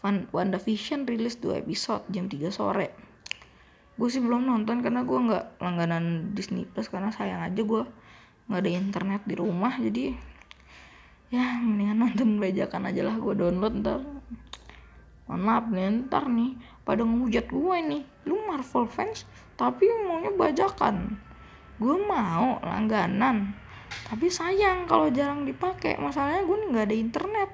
Van 0.06 0.30
WandaVision 0.30 1.10
rilis 1.10 1.42
dua 1.42 1.66
episode 1.66 2.06
jam 2.14 2.30
3 2.30 2.54
sore. 2.54 2.94
Gue 3.98 4.06
sih 4.14 4.22
belum 4.22 4.46
nonton 4.46 4.86
karena 4.86 5.02
gue 5.02 5.18
nggak 5.18 5.58
langganan 5.58 6.38
Disney 6.38 6.70
Plus 6.70 6.94
karena 6.94 7.10
sayang 7.10 7.42
aja 7.42 7.58
gue 7.58 7.90
nggak 8.46 8.62
ada 8.62 8.70
internet 8.70 9.22
di 9.26 9.34
rumah 9.34 9.74
jadi 9.82 10.14
ya 11.34 11.58
mendingan 11.58 11.98
nonton 12.06 12.38
bajakan 12.38 12.86
aja 12.94 13.02
lah 13.02 13.18
gue 13.18 13.34
download 13.34 13.82
ntar 13.82 14.06
mohon 15.26 15.42
maaf 15.42 15.66
nih 15.70 16.06
ntar 16.06 16.30
nih 16.30 16.54
pada 16.86 17.02
ngehujat 17.02 17.50
gue 17.50 17.78
nih 17.90 18.04
lu 18.30 18.38
Marvel 18.46 18.86
fans 18.86 19.26
tapi 19.56 19.88
maunya 20.04 20.32
bajakan. 20.36 21.16
Gue 21.80 21.96
mau 22.04 22.60
langganan. 22.60 23.56
Tapi 24.08 24.28
sayang 24.28 24.84
kalau 24.88 25.08
jarang 25.08 25.48
dipakai 25.48 25.96
masalahnya 25.96 26.44
gue 26.44 26.58
nggak 26.72 26.86
ada 26.92 26.96
internet. 26.96 27.50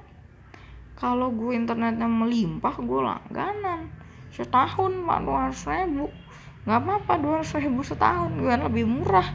Kalau 0.97 1.29
gue 1.33 1.53
internetnya 1.53 2.09
melimpah 2.09 2.75
gue 2.81 3.01
langganan. 3.01 3.89
Setahun 4.33 5.05
pak 5.05 5.19
dua 5.21 5.49
ratus 5.49 5.65
ribu. 5.69 6.05
Nggak 6.65 6.79
apa-apa 6.81 7.13
dua 7.21 7.33
ratus 7.41 7.53
ribu 7.61 7.81
setahun 7.85 8.33
gue 8.33 8.49
lebih 8.49 8.85
murah. 8.89 9.29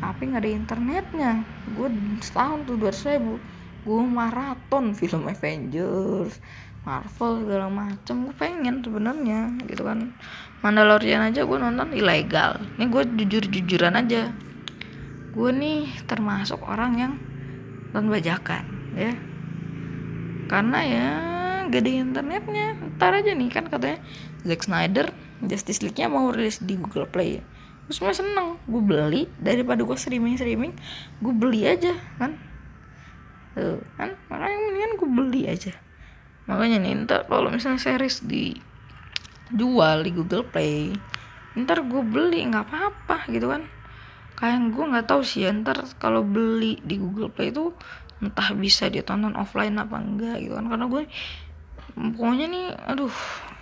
Tapi 0.00 0.32
nggak 0.32 0.40
ada 0.40 0.52
internetnya. 0.52 1.32
Gue 1.76 1.92
setahun 2.24 2.64
tuh 2.64 2.76
dua 2.80 2.88
ratus 2.88 3.04
ribu. 3.04 3.36
Gue 3.84 4.00
maraton 4.04 4.92
film 4.92 5.24
Avengers 5.28 6.36
Marvel 6.80 7.44
segala 7.44 7.68
macem. 7.68 8.28
Gue 8.28 8.34
pengen 8.36 8.80
sebenarnya 8.80 9.60
gitu 9.68 9.84
kan. 9.84 10.16
Mandalorian 10.64 11.28
aja 11.28 11.44
gue 11.44 11.58
nonton 11.60 11.92
ilegal. 11.92 12.60
Ini 12.76 12.84
gue 12.88 13.02
jujur 13.20 13.44
jujuran 13.48 13.96
aja. 14.00 14.32
Gue 15.36 15.50
nih 15.52 15.92
termasuk 16.08 16.64
orang 16.64 16.92
yang 16.96 17.12
nonton 17.92 18.08
bajakan 18.08 18.64
ya. 18.96 19.12
Karena 20.48 20.78
ya 20.82 21.08
gak 21.68 21.84
ada 21.84 21.90
internetnya. 21.92 22.66
Ntar 22.96 23.12
aja 23.20 23.32
nih 23.36 23.48
kan 23.52 23.68
katanya 23.68 24.00
Zack 24.48 24.64
Snyder 24.64 25.12
Justice 25.44 25.84
League-nya 25.84 26.08
mau 26.08 26.32
rilis 26.32 26.60
di 26.64 26.80
Google 26.80 27.08
Play. 27.08 27.40
Ya 27.40 27.44
gue 27.90 28.14
seneng. 28.16 28.56
Gue 28.64 28.80
beli 28.80 29.28
daripada 29.36 29.84
gue 29.84 29.96
streaming 30.00 30.40
streaming 30.40 30.72
gue 31.20 31.32
beli 31.36 31.68
aja 31.68 31.92
kan. 32.16 32.40
Tuh 33.52 33.84
kan? 34.00 34.16
Makanya 34.32 34.56
mendingan 34.64 34.92
gue 34.96 35.08
beli 35.12 35.42
aja 35.44 35.76
makanya 36.50 36.82
nih 36.82 37.06
ntar 37.06 37.30
kalau 37.30 37.46
misalnya 37.54 37.78
series 37.78 38.26
dijual 38.26 40.02
di 40.02 40.10
Google 40.10 40.42
Play 40.42 40.90
ntar 41.54 41.82
gue 41.82 42.02
beli 42.02 42.46
nggak 42.46 42.66
apa-apa 42.66 43.26
gitu 43.30 43.50
kan. 43.50 43.66
Kayak 44.38 44.72
gue 44.72 44.84
nggak 44.88 45.06
tahu 45.10 45.22
sih 45.26 45.44
ya, 45.44 45.50
ntar 45.52 45.82
kalau 46.00 46.22
beli 46.22 46.78
di 46.80 46.96
Google 46.96 47.30
Play 47.30 47.50
itu 47.50 47.74
entah 48.22 48.52
bisa 48.54 48.86
ditonton 48.86 49.34
offline 49.34 49.76
apa 49.76 49.96
enggak 49.98 50.38
gitu 50.40 50.54
kan. 50.56 50.66
Karena 50.70 50.86
gue 50.86 51.02
pokoknya 51.94 52.46
nih 52.48 52.66
aduh 52.86 53.14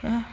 ya. 0.05 0.25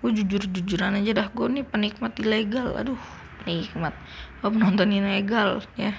Gue 0.00 0.10
jujur 0.12 0.44
jujuran 0.48 1.00
aja 1.00 1.12
dah 1.16 1.28
gue 1.32 1.46
nih 1.48 1.64
penikmat 1.64 2.12
ilegal 2.20 2.76
aduh 2.76 3.00
penikmat. 3.44 3.92
Gue 4.40 4.50
penonton 4.52 4.88
ilegal 4.92 5.60
ya. 5.76 5.92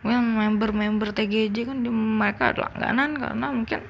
Gue 0.00 0.16
member-member 0.16 1.12
TGJ 1.12 1.56
kan 1.68 1.84
di 1.84 1.92
mereka 1.92 2.56
langganan 2.56 3.20
karena 3.20 3.46
mungkin 3.52 3.84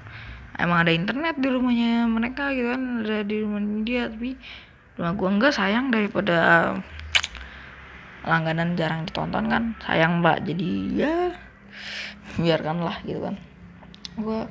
emang 0.63 0.85
ada 0.85 0.93
internet 0.93 1.37
di 1.41 1.49
rumahnya 1.49 2.07
mereka 2.07 2.53
gitu 2.53 2.69
kan 2.71 2.83
ada 3.03 3.25
di 3.25 3.37
rumah 3.41 3.61
dia 3.83 4.13
tapi 4.13 4.37
rumah 5.01 5.13
gua 5.17 5.29
enggak 5.33 5.53
sayang 5.57 5.89
daripada 5.89 6.37
langganan 8.25 8.77
jarang 8.77 9.09
ditonton 9.09 9.49
kan. 9.49 9.65
Sayang 9.85 10.21
mbak. 10.21 10.45
Jadi 10.45 10.71
ya 10.97 11.33
biarkanlah 12.37 13.01
gitu 13.05 13.21
kan. 13.25 13.37
Gua 14.21 14.45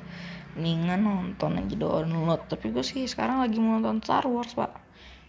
mendingan 0.58 1.06
nonton 1.06 1.62
aja 1.62 1.76
download. 1.78 2.42
Tapi 2.50 2.74
gue 2.74 2.82
sih 2.82 3.06
sekarang 3.06 3.38
lagi 3.42 3.62
mau 3.62 3.78
nonton 3.78 4.02
Star 4.02 4.26
Wars 4.26 4.54
pak. 4.58 4.74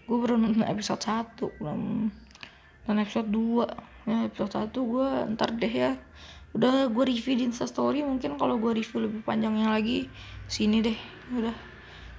Gue 0.10 0.18
baru 0.18 0.36
nonton 0.42 0.66
episode 0.66 1.02
1 1.02 1.38
belum. 1.62 2.10
Nonton 2.90 2.98
episode 2.98 3.30
2 3.30 4.10
ya 4.10 4.26
episode 4.26 4.74
1 4.74 4.74
gue 4.74 5.10
ntar 5.38 5.50
deh 5.62 5.70
ya 5.70 5.94
udah 6.52 6.92
gue 6.92 7.04
review 7.08 7.40
di 7.40 7.48
instastory 7.48 8.04
mungkin 8.04 8.36
kalau 8.36 8.60
gue 8.60 8.84
review 8.84 9.08
lebih 9.08 9.24
panjangnya 9.24 9.72
lagi 9.72 10.12
sini 10.52 10.84
deh. 10.84 11.00
Udah. 11.32 11.56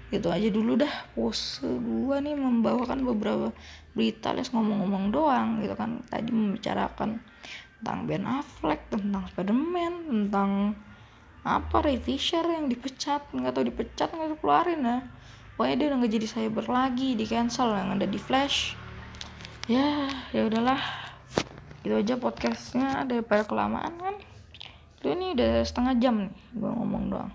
Gitu 0.08 0.28
aja 0.28 0.48
dulu 0.48 0.80
dah. 0.80 0.92
Pose 1.12 1.64
gue 1.64 2.16
nih 2.20 2.36
membawakan 2.36 3.04
beberapa 3.04 3.52
berita 3.92 4.32
les 4.32 4.48
ngomong-ngomong 4.48 5.12
doang 5.12 5.60
gitu 5.60 5.76
kan. 5.76 6.00
Tadi 6.08 6.32
membicarakan 6.32 7.20
tentang 7.82 7.98
Ben 8.06 8.24
Affleck 8.24 8.88
tentang 8.88 9.26
Spiderman 9.28 9.94
tentang 10.06 10.78
apa 11.42 11.82
Ray 11.82 11.98
Fisher 11.98 12.46
yang 12.46 12.70
dipecat 12.70 13.26
nggak 13.34 13.52
tahu 13.58 13.66
dipecat 13.66 14.14
nggak 14.14 14.38
keluarin 14.38 14.86
ya. 14.86 14.98
Pokoknya 15.58 15.76
dia 15.76 15.86
udah 15.92 15.96
nggak 16.00 16.12
jadi 16.16 16.26
cyber 16.30 16.66
lagi 16.70 17.08
di 17.18 17.24
cancel 17.28 17.74
yang 17.74 17.98
ada 17.98 18.06
di 18.08 18.16
Flash. 18.16 18.78
Ya 19.66 20.06
ya 20.30 20.46
udahlah 20.46 21.01
gitu 21.82 21.94
aja 21.98 22.14
podcastnya 22.18 23.02
daripada 23.06 23.42
kelamaan 23.42 23.94
kan? 23.98 24.14
Itu 25.02 25.12
ini 25.12 25.34
udah 25.34 25.66
setengah 25.66 25.94
jam 25.98 26.14
nih 26.30 26.34
gue 26.54 26.70
ngomong 26.70 27.04
doang. 27.10 27.32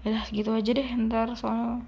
Ya 0.00 0.24
gitu 0.32 0.56
aja 0.56 0.70
deh 0.72 0.88
ntar 1.08 1.28
soal 1.36 1.84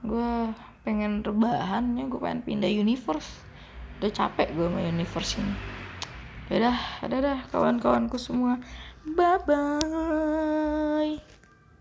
gue 0.00 0.56
pengen 0.82 1.20
rebahan 1.20 1.94
ya 2.00 2.08
gue 2.08 2.20
pengen 2.20 2.40
pindah 2.40 2.72
universe. 2.72 3.44
Udah 4.00 4.10
capek 4.10 4.56
gue 4.56 4.66
sama 4.66 4.80
universe 4.80 5.36
ini. 5.36 5.54
Ya 6.48 6.72
dah 6.72 6.78
ada 7.04 7.16
dah 7.20 7.38
kawan-kawanku 7.52 8.16
semua. 8.16 8.56
Bye 9.04 9.38
bye 9.44 11.31